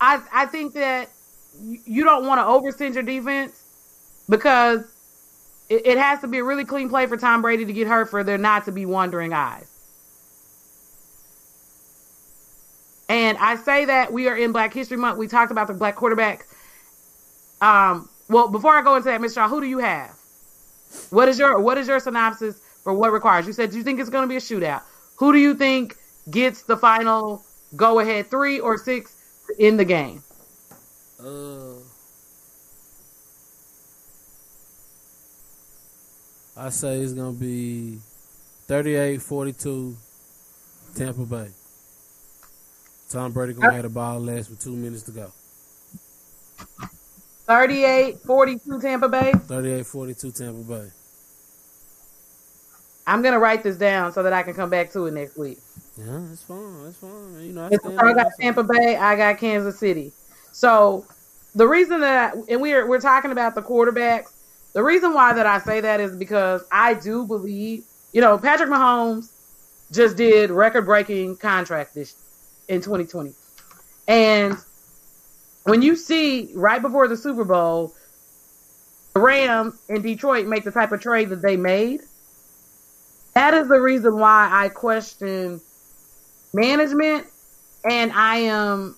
I 0.00 0.22
I 0.32 0.46
think 0.46 0.74
that 0.74 1.10
you 1.58 2.04
don't 2.04 2.26
want 2.26 2.38
to 2.38 2.44
overextend 2.44 2.94
your 2.94 3.02
defense 3.02 3.62
because 4.28 4.84
it, 5.68 5.86
it 5.86 5.98
has 5.98 6.20
to 6.20 6.28
be 6.28 6.38
a 6.38 6.44
really 6.44 6.64
clean 6.64 6.88
play 6.88 7.06
for 7.06 7.16
Tom 7.16 7.42
Brady 7.42 7.64
to 7.64 7.72
get 7.72 7.86
hurt 7.86 8.10
for 8.10 8.24
there 8.24 8.38
not 8.38 8.64
to 8.66 8.72
be 8.72 8.86
wandering 8.86 9.32
eyes. 9.32 9.66
And 13.08 13.36
I 13.38 13.56
say 13.56 13.86
that 13.86 14.12
we 14.12 14.28
are 14.28 14.36
in 14.36 14.52
Black 14.52 14.72
History 14.72 14.96
Month. 14.96 15.18
We 15.18 15.26
talked 15.26 15.50
about 15.50 15.66
the 15.66 15.74
black 15.74 15.96
quarterback. 15.96 16.46
Um, 17.60 18.08
well, 18.28 18.46
before 18.48 18.76
I 18.76 18.82
go 18.82 18.94
into 18.94 19.06
that, 19.06 19.20
Mr. 19.20 19.34
Shaw, 19.34 19.48
who 19.48 19.60
do 19.60 19.66
you 19.66 19.78
have? 19.78 20.16
What 21.10 21.28
is 21.28 21.38
your 21.38 21.60
what 21.60 21.76
is 21.78 21.88
your 21.88 21.98
synopsis 21.98 22.60
for 22.82 22.94
what 22.94 23.12
requires? 23.12 23.46
You 23.46 23.52
said 23.52 23.70
do 23.70 23.78
you 23.78 23.84
think 23.84 24.00
it's 24.00 24.10
going 24.10 24.22
to 24.22 24.28
be 24.28 24.36
a 24.36 24.40
shootout. 24.40 24.82
Who 25.16 25.32
do 25.32 25.38
you 25.38 25.54
think 25.54 25.96
gets 26.30 26.62
the 26.62 26.76
final 26.76 27.44
go 27.76 27.98
ahead 27.98 28.30
three 28.30 28.60
or 28.60 28.78
six 28.78 29.14
in 29.58 29.76
the 29.76 29.84
game? 29.84 30.22
Uh, 31.24 31.74
I 36.56 36.70
say 36.70 37.00
it's 37.00 37.12
gonna 37.12 37.32
be 37.32 37.98
38-42 38.68 39.94
Tampa 40.94 41.24
Bay. 41.26 41.48
Tom 43.10 43.32
Brady 43.32 43.52
gonna 43.52 43.72
have 43.72 43.82
the 43.82 43.88
ball 43.88 44.20
last 44.20 44.50
with 44.50 44.60
two 44.60 44.74
minutes 44.74 45.02
to 45.02 45.12
go. 45.12 45.32
38-42 47.46 48.80
Tampa 48.80 49.08
Bay. 49.08 49.32
38-42 49.32 50.36
Tampa 50.36 50.62
Bay. 50.62 50.90
I'm 53.06 53.22
gonna 53.22 53.40
write 53.40 53.62
this 53.62 53.76
down 53.76 54.12
so 54.12 54.22
that 54.22 54.32
I 54.32 54.42
can 54.42 54.54
come 54.54 54.70
back 54.70 54.92
to 54.92 55.06
it 55.06 55.12
next 55.12 55.36
week. 55.36 55.58
Yeah, 55.98 56.22
that's 56.28 56.44
fine. 56.44 56.84
That's 56.84 56.96
fine. 56.96 57.40
You 57.42 57.52
know, 57.52 57.64
I, 57.64 58.08
I 58.08 58.12
got. 58.14 58.28
Tampa 58.40 58.62
Bay, 58.62 58.96
I 58.96 59.16
got 59.16 59.38
Kansas 59.38 59.78
City. 59.78 60.12
So 60.52 61.06
the 61.54 61.66
reason 61.66 62.00
that 62.00 62.34
and 62.48 62.60
we're 62.60 62.86
we're 62.86 63.00
talking 63.00 63.32
about 63.32 63.54
the 63.54 63.62
quarterbacks. 63.62 64.32
The 64.72 64.82
reason 64.82 65.14
why 65.14 65.32
that 65.32 65.46
I 65.46 65.58
say 65.58 65.80
that 65.80 65.98
is 65.98 66.14
because 66.14 66.62
I 66.70 66.94
do 66.94 67.26
believe, 67.26 67.84
you 68.12 68.20
know, 68.20 68.38
Patrick 68.38 68.70
Mahomes 68.70 69.32
just 69.90 70.16
did 70.16 70.50
record 70.50 70.84
breaking 70.84 71.36
contract 71.36 71.94
this 71.94 72.14
in 72.68 72.80
2020. 72.80 73.32
And 74.06 74.56
when 75.64 75.82
you 75.82 75.96
see 75.96 76.50
right 76.54 76.80
before 76.80 77.08
the 77.08 77.16
Super 77.16 77.44
Bowl, 77.44 77.92
the 79.14 79.20
Rams 79.20 79.74
in 79.88 80.02
Detroit 80.02 80.46
make 80.46 80.62
the 80.62 80.70
type 80.70 80.92
of 80.92 81.00
trade 81.00 81.30
that 81.30 81.42
they 81.42 81.56
made, 81.56 82.00
that 83.34 83.54
is 83.54 83.68
the 83.68 83.80
reason 83.80 84.18
why 84.18 84.48
I 84.50 84.68
question 84.68 85.60
management 86.52 87.26
and 87.88 88.12
I 88.12 88.36
am 88.36 88.96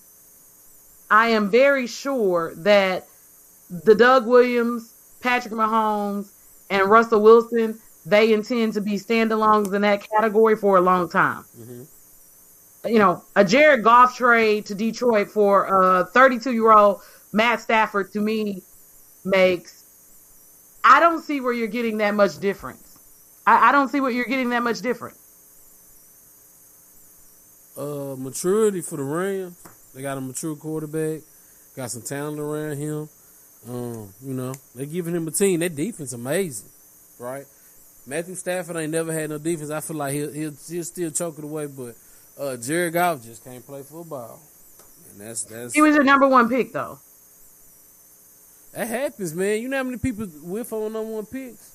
I 1.13 1.27
am 1.27 1.51
very 1.51 1.85
sure 1.85 2.55
that 2.57 3.05
the 3.69 3.93
Doug 3.93 4.25
Williams, 4.25 4.91
Patrick 5.21 5.53
Mahomes, 5.53 6.31
and 6.71 6.89
Russell 6.89 7.21
Wilson, 7.21 7.77
they 8.03 8.33
intend 8.33 8.73
to 8.73 8.81
be 8.81 8.93
standalones 8.93 9.71
in 9.75 9.83
that 9.83 10.09
category 10.09 10.55
for 10.55 10.77
a 10.77 10.81
long 10.81 11.07
time. 11.09 11.45
Mhm. 11.55 11.85
You 12.91 12.97
know, 12.97 13.23
a 13.35 13.45
Jared 13.45 13.83
Goff 13.83 14.17
trade 14.17 14.65
to 14.65 14.75
Detroit 14.75 15.29
for 15.29 15.65
a 15.65 16.05
32 16.07 16.51
year 16.51 16.71
old 16.71 17.01
Matt 17.31 17.61
Stafford 17.61 18.11
to 18.13 18.19
me 18.19 18.63
makes. 19.23 19.83
I 20.83 20.99
don't 20.99 21.21
see 21.23 21.41
where 21.41 21.53
you're 21.53 21.67
getting 21.67 21.99
that 21.99 22.15
much 22.15 22.39
difference. 22.39 22.97
I, 23.45 23.69
I 23.69 23.71
don't 23.71 23.89
see 23.89 24.01
what 24.01 24.15
you're 24.15 24.25
getting 24.25 24.49
that 24.49 24.63
much 24.63 24.81
different. 24.81 25.15
uh, 27.77 28.15
maturity 28.17 28.81
for 28.81 28.97
the 28.97 29.03
Rams. 29.03 29.55
They 29.93 30.01
got 30.01 30.17
a 30.17 30.21
mature 30.21 30.55
quarterback, 30.55 31.21
got 31.75 31.91
some 31.91 32.01
talent 32.01 32.39
around 32.39 32.77
him. 32.77 33.09
Um, 33.69 34.13
you 34.21 34.33
know, 34.33 34.53
they 34.75 34.85
giving 34.85 35.15
him 35.15 35.27
a 35.27 35.31
team. 35.31 35.59
That 35.61 35.75
defense 35.75 36.13
amazing, 36.13 36.69
right? 37.19 37.45
Matthew 38.05 38.35
Stafford 38.35 38.75
ain't 38.75 38.91
never 38.91 39.13
had 39.13 39.29
no 39.29 39.37
defense. 39.37 39.69
I 39.69 39.79
feel 39.79 39.95
like 39.97 40.13
he'll 40.13 40.31
he'll, 40.31 40.53
he'll 40.69 40.83
still 40.83 41.11
choke 41.11 41.37
it 41.37 41.43
away, 41.45 41.67
but 41.67 41.95
uh, 42.37 42.57
Jared 42.57 42.93
Goff 42.93 43.23
just 43.23 43.43
can't 43.43 43.65
play 43.65 43.83
football, 43.83 44.41
and 45.11 45.21
that's 45.21 45.43
that's 45.43 45.73
He 45.73 45.81
was 45.81 45.95
your 45.95 46.03
number 46.03 46.27
one 46.27 46.49
pick, 46.49 46.73
though. 46.73 46.99
that 48.73 48.87
happens, 48.87 49.33
man. 49.33 49.61
You 49.61 49.69
know 49.69 49.77
how 49.77 49.83
many 49.83 49.97
people 49.97 50.25
whiff 50.25 50.73
on 50.73 50.91
number 50.91 51.11
one 51.11 51.25
picks? 51.25 51.71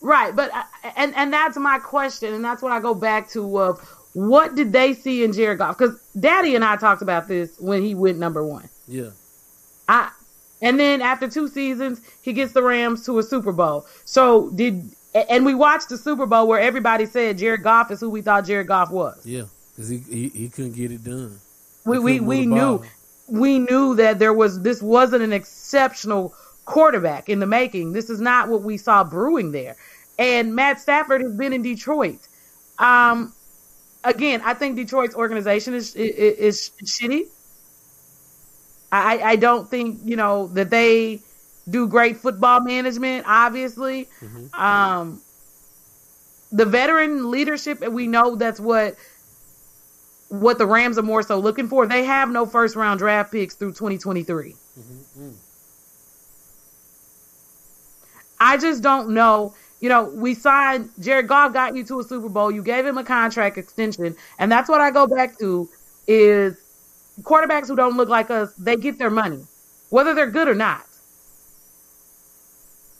Right, 0.00 0.34
but 0.34 0.50
and 0.96 1.14
and 1.14 1.30
that's 1.32 1.58
my 1.58 1.78
question, 1.78 2.32
and 2.32 2.42
that's 2.42 2.62
what 2.62 2.72
I 2.72 2.80
go 2.80 2.94
back 2.94 3.28
to 3.30 3.58
of 3.60 3.80
what 4.12 4.54
did 4.56 4.72
they 4.72 4.94
see 4.94 5.24
in 5.24 5.32
Jared 5.32 5.58
Goff? 5.58 5.78
Because 5.78 6.00
Daddy 6.18 6.54
and 6.54 6.64
I 6.64 6.76
talked 6.76 7.02
about 7.02 7.28
this 7.28 7.58
when 7.58 7.82
he 7.82 7.94
went 7.94 8.18
number 8.18 8.44
one. 8.44 8.68
Yeah, 8.88 9.10
I 9.88 10.10
and 10.62 10.78
then 10.78 11.00
after 11.00 11.28
two 11.28 11.48
seasons, 11.48 12.00
he 12.22 12.32
gets 12.32 12.52
the 12.52 12.62
Rams 12.62 13.04
to 13.06 13.18
a 13.18 13.22
Super 13.22 13.52
Bowl. 13.52 13.86
So 14.04 14.50
did 14.50 14.90
and 15.14 15.44
we 15.44 15.54
watched 15.54 15.88
the 15.88 15.98
Super 15.98 16.26
Bowl 16.26 16.46
where 16.46 16.60
everybody 16.60 17.06
said 17.06 17.38
Jared 17.38 17.62
Goff 17.62 17.90
is 17.90 18.00
who 18.00 18.10
we 18.10 18.22
thought 18.22 18.44
Jared 18.44 18.68
Goff 18.68 18.90
was. 18.90 19.24
yeah, 19.24 19.44
because 19.74 19.88
he, 19.88 19.98
he 19.98 20.28
he 20.28 20.48
couldn't 20.48 20.72
get 20.72 20.90
it 20.90 21.04
done. 21.04 21.38
We 21.84 21.96
He 21.96 22.02
we, 22.02 22.20
we 22.20 22.46
knew 22.46 22.82
we 23.28 23.58
knew 23.58 23.94
that 23.96 24.18
there 24.18 24.32
was 24.32 24.62
this 24.62 24.82
wasn't 24.82 25.22
an 25.22 25.32
exceptional 25.32 26.34
quarterback 26.64 27.28
in 27.28 27.40
the 27.40 27.46
making. 27.46 27.92
This 27.92 28.10
is 28.10 28.20
not 28.20 28.48
what 28.48 28.62
we 28.62 28.76
saw 28.76 29.04
brewing 29.04 29.52
there. 29.52 29.76
And 30.18 30.54
Matt 30.54 30.80
Stafford 30.80 31.22
has 31.22 31.32
been 31.32 31.52
in 31.52 31.62
Detroit. 31.62 32.28
Um, 32.78 33.32
again, 34.04 34.42
I 34.44 34.54
think 34.54 34.76
Detroit's 34.76 35.14
organization 35.14 35.74
is 35.74 35.94
is, 35.94 36.70
is 36.78 36.84
shitty. 36.84 37.24
I 38.92 39.18
I 39.20 39.36
don't 39.36 39.68
think 39.70 40.00
you 40.04 40.16
know 40.16 40.48
that 40.48 40.70
they 40.70 41.20
do 41.68 41.86
great 41.86 42.16
football 42.16 42.60
management. 42.60 43.24
Obviously, 43.28 44.08
Mhm. 44.22 44.54
um, 44.58 45.20
the 46.52 46.64
veteran 46.64 47.30
leadership, 47.30 47.82
and 47.82 47.94
we 47.94 48.06
know 48.06 48.34
that's 48.36 48.58
what 48.60 48.96
what 50.28 50.58
the 50.58 50.66
Rams 50.66 50.96
are 50.96 51.02
more 51.02 51.22
so 51.22 51.38
looking 51.38 51.68
for. 51.68 51.86
They 51.86 52.04
have 52.04 52.30
no 52.30 52.46
first 52.46 52.76
round 52.76 52.98
draft 52.98 53.32
picks 53.32 53.54
through 53.54 53.72
2023. 53.72 54.54
Mhm. 54.78 55.34
I 58.38 58.56
just 58.56 58.82
don't 58.82 59.10
know. 59.10 59.54
You 59.80 59.88
know, 59.88 60.04
we 60.04 60.34
signed 60.34 60.90
Jared 61.00 61.26
Goff 61.26 61.52
got 61.52 61.74
you 61.74 61.84
to 61.84 62.00
a 62.00 62.04
Super 62.04 62.28
Bowl. 62.28 62.50
You 62.50 62.62
gave 62.62 62.84
him 62.84 62.98
a 62.98 63.04
contract 63.04 63.56
extension, 63.56 64.14
and 64.38 64.52
that's 64.52 64.68
what 64.68 64.80
I 64.80 64.90
go 64.90 65.06
back 65.06 65.38
to 65.38 65.68
is 66.06 66.56
quarterbacks 67.22 67.68
who 67.68 67.76
don't 67.76 67.96
look 67.96 68.08
like 68.08 68.30
us, 68.30 68.52
they 68.54 68.76
get 68.76 68.98
their 68.98 69.10
money, 69.10 69.44
whether 69.90 70.14
they're 70.14 70.30
good 70.30 70.48
or 70.48 70.54
not. 70.54 70.84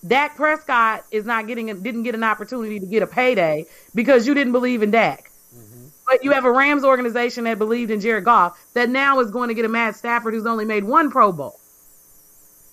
Dak 0.07 0.37
Prescott 0.37 1.05
is 1.11 1.27
not 1.27 1.47
getting 1.47 1.71
a, 1.71 1.75
didn't 1.75 2.05
get 2.05 2.15
an 2.15 2.25
opportunity 2.25 2.81
to 2.81 2.87
get 2.87 3.03
a 3.03 3.07
payday 3.07 3.67
because 3.95 4.27
you 4.27 4.33
didn't 4.33 4.53
believe 4.53 4.83
in 4.83 4.91
Dak. 4.91 5.31
Mm-hmm. 5.55 5.89
But 6.07 6.25
you 6.25 6.33
have 6.33 6.45
a 6.45 6.51
Rams 6.51 6.85
organization 6.85 7.45
that 7.45 7.59
believed 7.59 7.91
in 7.91 8.01
Jared 8.01 8.25
Goff 8.25 8.59
that 8.75 8.89
now 8.89 9.21
is 9.21 9.31
going 9.31 9.49
to 9.49 9.55
get 9.55 9.67
a 9.67 9.69
Matt 9.69 9.97
Stafford 9.97 10.33
who's 10.33 10.47
only 10.47 10.65
made 10.65 10.85
one 10.85 11.11
Pro 11.11 11.33
Bowl. 11.33 11.61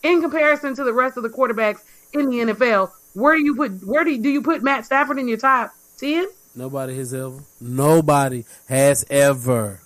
In 0.03 0.21
comparison 0.21 0.73
to 0.75 0.83
the 0.83 0.93
rest 0.93 1.17
of 1.17 1.23
the 1.23 1.29
quarterbacks 1.29 1.79
in 2.13 2.29
the 2.29 2.37
NFL, 2.53 2.91
where 3.17 3.35
do 3.35 3.43
you 3.43 3.55
put 3.55 3.83
where 3.83 4.03
do 4.03 4.11
you, 4.11 4.21
do 4.21 4.29
you 4.29 4.43
put 4.43 4.61
Matt 4.61 4.85
Stafford 4.85 5.17
in 5.17 5.27
your 5.27 5.37
top 5.37 5.73
ten? 5.97 6.27
Nobody 6.55 6.95
has 6.97 7.13
ever. 7.13 7.39
Nobody 7.59 8.45
has 8.67 9.05
ever. 9.09 9.81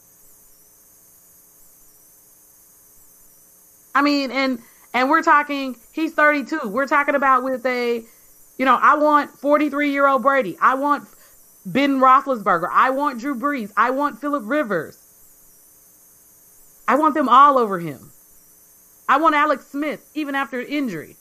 I 3.95 4.01
mean, 4.01 4.31
and 4.31 4.59
and 4.93 5.09
we're 5.09 5.23
talking 5.23 5.77
he's 5.93 6.13
32. 6.13 6.67
We're 6.67 6.87
talking 6.87 7.15
about 7.15 7.43
with 7.43 7.65
a, 7.65 8.03
you 8.57 8.65
know, 8.65 8.75
I 8.75 8.95
want 8.97 9.31
43 9.31 9.91
year 9.91 10.07
old 10.07 10.23
Brady. 10.23 10.57
I 10.61 10.75
want 10.75 11.07
Ben 11.65 11.99
Roethlisberger. 11.99 12.67
I 12.69 12.89
want 12.89 13.19
Drew 13.19 13.35
Brees. 13.35 13.71
I 13.77 13.91
want 13.91 14.19
Philip 14.19 14.43
Rivers. 14.45 14.97
I 16.85 16.95
want 16.95 17.13
them 17.13 17.29
all 17.29 17.57
over 17.57 17.79
him. 17.79 18.11
I 19.07 19.17
want 19.17 19.35
Alex 19.35 19.67
Smith 19.67 20.09
even 20.13 20.35
after 20.35 20.59
injury. 20.59 21.15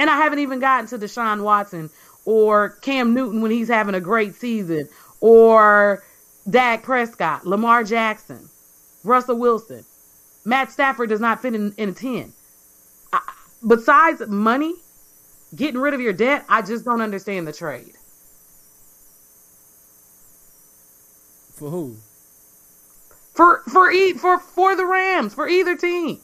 And 0.00 0.08
I 0.08 0.16
haven't 0.16 0.38
even 0.38 0.60
gotten 0.60 0.86
to 0.86 0.98
Deshaun 0.98 1.42
Watson 1.42 1.90
or 2.24 2.70
Cam 2.80 3.12
Newton 3.12 3.42
when 3.42 3.50
he's 3.50 3.68
having 3.68 3.94
a 3.94 4.00
great 4.00 4.34
season 4.34 4.88
or 5.20 6.02
Dak 6.48 6.82
Prescott, 6.82 7.46
Lamar 7.46 7.84
Jackson, 7.84 8.48
Russell 9.04 9.36
Wilson. 9.36 9.84
Matt 10.46 10.72
Stafford 10.72 11.10
does 11.10 11.20
not 11.20 11.42
fit 11.42 11.54
in, 11.54 11.74
in 11.76 11.90
a 11.90 11.92
10. 11.92 12.32
I, 13.12 13.20
besides 13.68 14.26
money, 14.26 14.72
getting 15.54 15.78
rid 15.78 15.92
of 15.92 16.00
your 16.00 16.14
debt, 16.14 16.46
I 16.48 16.62
just 16.62 16.86
don't 16.86 17.02
understand 17.02 17.46
the 17.46 17.52
trade. 17.52 17.92
For 21.56 21.68
who? 21.68 21.96
For 23.34 23.62
for 23.70 23.90
e 23.90 24.14
for 24.14 24.38
for 24.38 24.74
the 24.74 24.86
Rams 24.86 25.34
for 25.34 25.46
either 25.46 25.76
team. 25.76 26.20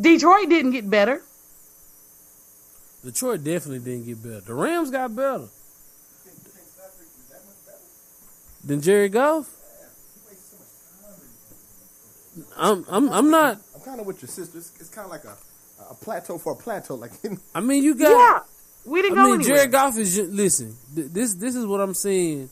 Detroit 0.00 0.48
didn't 0.48 0.70
get 0.70 0.88
better. 0.88 1.20
Detroit 3.04 3.44
definitely 3.44 3.80
didn't 3.80 4.06
get 4.06 4.22
better. 4.22 4.40
The 4.40 4.54
Rams 4.54 4.90
got 4.90 5.14
better. 5.14 5.46
Than 8.64 8.80
Jared 8.80 9.12
Goff? 9.12 9.50
I'm 12.56 12.84
I'm 12.88 13.10
I'm 13.12 13.30
not 13.30 13.60
I'm 13.74 13.80
kind 13.82 14.00
of 14.00 14.06
with 14.06 14.22
your 14.22 14.28
sister. 14.28 14.58
It's, 14.58 14.72
it's 14.80 14.88
kind 14.88 15.04
of 15.04 15.10
like 15.10 15.24
a, 15.24 15.36
a 15.90 15.94
plateau 15.94 16.38
for 16.38 16.52
a 16.52 16.56
plateau. 16.56 16.94
Like 17.04 17.12
I 17.54 17.60
mean 17.60 17.84
you 17.84 17.94
got 17.94 18.10
Yeah, 18.10 18.40
we 18.90 19.02
didn't 19.02 19.18
I 19.18 19.22
go 19.22 19.30
mean, 19.32 19.40
anywhere. 19.42 19.56
Jared 19.58 19.72
Goff 19.72 19.98
is 19.98 20.18
listen. 20.18 20.76
th- 20.94 21.08
This 21.10 21.34
this 21.34 21.54
is 21.54 21.66
what 21.66 21.80
I'm 21.80 21.94
saying. 21.94 22.48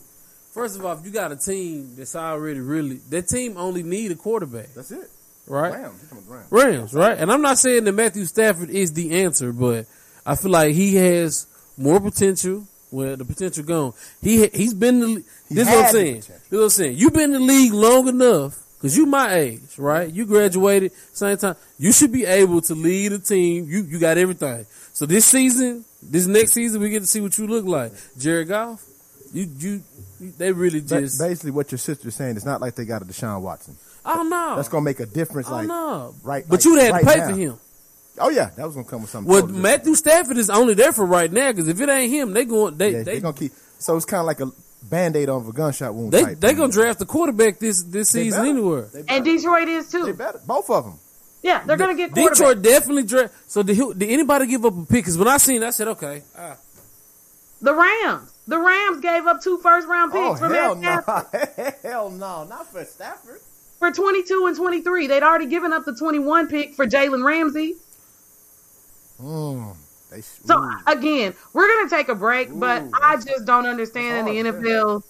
First 0.53 0.77
of 0.77 0.85
all, 0.85 0.95
if 0.95 1.03
you 1.03 1.11
got 1.11 1.31
a 1.31 1.35
team 1.35 1.95
that's 1.97 2.15
already 2.15 2.59
really 2.59 2.97
that 3.09 3.27
team 3.27 3.57
only 3.57 3.81
need 3.83 4.11
a 4.11 4.15
quarterback, 4.15 4.71
that's 4.75 4.91
it. 4.91 5.09
right? 5.47 5.73
Rams. 5.73 5.99
You're 6.01 6.09
talking 6.21 6.25
about 6.27 6.51
Rams. 6.51 6.51
Rams, 6.51 6.93
right? 6.93 7.17
And 7.17 7.31
I'm 7.31 7.41
not 7.41 7.57
saying 7.57 7.85
that 7.85 7.93
Matthew 7.93 8.25
Stafford 8.25 8.69
is 8.69 8.93
the 8.93 9.23
answer, 9.23 9.51
but 9.51 9.87
I 10.25 10.35
feel 10.35 10.51
like 10.51 10.73
he 10.73 10.95
has 10.95 11.47
more 11.77 11.99
potential. 11.99 12.65
Well, 12.91 13.17
the 13.17 13.25
potential 13.25 13.63
gone. 13.63 13.93
He 14.21 14.47
he's 14.47 14.73
been 14.73 14.99
the. 14.99 15.07
He 15.49 15.55
This 15.55 15.67
is 15.67 15.73
what 15.75 15.85
I'm 15.85 15.91
saying. 15.91 16.15
This 16.17 16.25
is 16.29 16.51
what 16.51 16.63
I'm 16.63 16.69
saying. 16.69 16.97
You've 16.97 17.13
been 17.13 17.23
in 17.23 17.31
the 17.33 17.39
league 17.39 17.73
long 17.73 18.07
enough 18.07 18.59
because 18.77 18.95
you 18.95 19.05
my 19.07 19.33
age, 19.33 19.77
right? 19.79 20.11
You 20.13 20.25
graduated 20.25 20.91
same 21.13 21.37
time. 21.37 21.55
You 21.79 21.91
should 21.91 22.11
be 22.11 22.25
able 22.25 22.61
to 22.61 22.75
lead 22.75 23.11
a 23.13 23.19
team. 23.19 23.65
You 23.67 23.83
you 23.83 23.97
got 23.99 24.17
everything. 24.19 24.65
So 24.93 25.07
this 25.07 25.25
season, 25.25 25.85
this 26.03 26.27
next 26.27 26.51
season, 26.53 26.81
we 26.81 26.89
get 26.91 26.99
to 26.99 27.07
see 27.07 27.19
what 27.19 27.35
you 27.39 27.47
look 27.47 27.65
like. 27.65 27.93
Jared 28.17 28.49
Goff, 28.49 28.85
you 29.33 29.49
you, 29.57 29.83
you 30.19 30.31
they 30.37 30.51
really 30.51 30.79
Ba- 30.81 31.01
just. 31.01 31.19
basically, 31.19 31.49
what 31.51 31.71
your 31.71 31.79
sister's 31.79 32.15
saying, 32.15 32.35
it's 32.35 32.45
not 32.45 32.61
like 32.61 32.75
they 32.75 32.85
got 32.85 33.01
a 33.01 33.05
Deshaun 33.05 33.41
Watson. 33.41 33.75
I 34.05 34.17
don't 34.17 34.29
know. 34.29 34.53
That's 34.55 34.69
gonna 34.69 34.83
make 34.85 34.99
a 34.99 35.07
difference. 35.07 35.47
I 35.47 35.51
Like, 35.51 35.59
don't 35.61 35.67
know. 35.69 36.15
right- 36.21 36.45
But 36.47 36.57
like 36.59 36.65
you'd 36.65 36.79
have 36.79 36.91
right 36.91 37.03
to 37.05 37.11
pay 37.11 37.17
now. 37.17 37.29
for 37.29 37.35
him. 37.35 37.59
Oh 38.19 38.29
yeah, 38.29 38.49
that 38.55 38.65
was 38.65 38.75
gonna 38.75 38.87
come 38.87 39.01
with 39.01 39.09
something. 39.11 39.31
Well, 39.31 39.41
totally 39.41 39.59
Matthew 39.59 39.95
Stafford 39.95 40.37
is 40.37 40.49
only 40.49 40.73
there 40.73 40.91
for 40.93 41.05
right 41.05 41.31
now 41.31 41.51
because 41.51 41.67
if 41.67 41.79
it 41.81 41.89
ain't 41.89 42.11
him, 42.11 42.33
they 42.33 42.45
going 42.45 42.77
they. 42.77 42.91
Yeah, 42.91 42.97
they 43.03 43.15
they 43.15 43.19
gonna 43.21 43.33
keep. 43.37 43.51
So 43.79 43.95
it's 43.95 44.05
kind 44.05 44.19
of 44.21 44.25
like 44.27 44.39
a 44.39 44.51
band 44.83 45.15
aid 45.15 45.29
on 45.29 45.45
a 45.47 45.51
gunshot 45.51 45.93
wound. 45.93 46.11
they 46.11 46.23
type 46.23 46.39
they 46.39 46.53
gonna 46.53 46.71
draft 46.71 46.99
the 46.99 47.05
quarterback 47.05 47.59
this 47.59 47.83
this 47.83 48.11
They 48.11 48.23
season 48.25 48.41
better. 48.41 48.49
anywhere. 48.51 48.81
They 48.93 49.03
and. 49.07 49.25
Detroit 49.25 49.67
is 49.67 49.89
too. 49.91 50.03
They 50.05 50.11
too. 50.11 50.17
better. 50.17 50.39
Both 50.45 50.69
of 50.69 50.85
them. 50.85 50.99
Yeah, 51.41 51.63
they're 51.65 51.75
gonna 51.77 51.95
get 51.95 52.11
quarterback. 52.13 52.37
Detroit 52.37 52.61
definitely 52.61 53.03
draft. 53.03 53.33
So 53.47 53.63
did, 53.63 53.75
he- 53.75 53.93
did 53.97 54.09
anybody 54.09 54.47
give 54.47 54.63
up 54.65 54.73
a 54.77 54.81
pick? 54.81 54.89
Because 55.03 55.17
when 55.17 55.27
I 55.27 55.37
seen, 55.37 55.61
it, 55.61 55.65
I 55.65 55.71
said, 55.71 55.89
okay, 55.89 56.23
ah, 56.37 56.55
The 57.61 57.73
Rams. 57.73 58.29
The 58.47 58.57
Rams 58.59 58.99
gave 59.01 59.25
up 59.25 59.41
two 59.41 59.57
first 59.59 59.87
round 59.87 60.11
picks 60.11 60.23
Oh 60.23 60.35
for 60.35 60.53
hell 60.53 60.75
Matt 60.75 61.07
no! 61.07 61.13
Stafford 61.23 61.75
hell 61.83 62.09
no! 62.09 62.43
Not 62.43 62.69
for 62.71 62.83
Stafford. 62.83 63.39
for 63.79 63.89
22 63.91 64.45
and 64.47 64.55
23. 64.57 65.07
They'd 65.07 65.23
already 65.23 65.45
given 65.47 65.71
up 65.71 65.85
the 65.85 65.95
21 65.95 66.47
pick 66.49 66.73
for 66.75 66.85
Jalen 66.85 67.23
Ramsey. 67.25 67.75
Mm. 69.23 69.75
So 70.45 70.59
ooh. 70.59 70.71
again, 70.85 71.33
we're 71.53 71.67
gonna 71.67 71.89
take 71.89 72.09
a 72.09 72.15
break, 72.15 72.49
but 72.53 72.83
I 73.01 73.15
just 73.15 73.45
don't 73.45 73.65
understand 73.65 74.27
in 74.27 74.45
the 74.45 74.51
NFL 74.51 75.03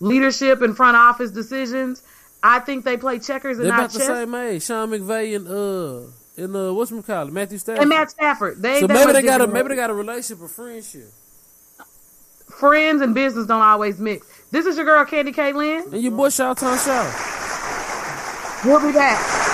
leadership 0.00 0.62
and 0.62 0.76
front 0.76 0.96
office 0.96 1.30
decisions. 1.30 2.02
I 2.42 2.58
think 2.60 2.84
they 2.84 2.96
play 2.96 3.18
checkers 3.18 3.58
and 3.58 3.66
they 3.66 3.70
not 3.70 3.78
about 3.80 3.92
the 3.92 4.00
same 4.00 4.34
age. 4.34 4.62
Sean 4.64 4.90
McVay 4.90 5.34
and 5.34 5.48
uh 5.48 6.10
and 6.36 6.54
uh 6.54 6.74
what's 6.74 6.92
call 7.06 7.26
it 7.26 7.32
Matthew 7.32 7.58
Stafford. 7.58 7.80
And 7.80 7.88
Matt 7.88 8.10
Stafford, 8.10 8.60
they 8.62 8.80
so 8.80 8.86
they 8.86 8.94
maybe 8.94 9.12
they 9.12 9.22
got 9.22 9.40
a 9.40 9.46
maybe 9.46 9.68
they 9.68 9.76
got 9.76 9.90
a 9.90 9.94
relationship 9.94 10.44
or 10.44 10.48
friendship. 10.48 11.08
friends 12.58 13.00
and 13.00 13.14
business 13.14 13.46
don't 13.46 13.62
always 13.62 13.98
mix. 13.98 14.26
This 14.50 14.66
is 14.66 14.76
your 14.76 14.84
girl 14.84 15.04
Candy 15.04 15.32
K. 15.32 15.52
Lynn. 15.52 15.84
And 15.92 16.02
your 16.02 16.12
boy 16.12 16.28
Shawtown 16.28 16.84
Shaw. 16.84 18.68
We'll 18.68 18.86
be 18.86 18.92
back. 18.92 19.53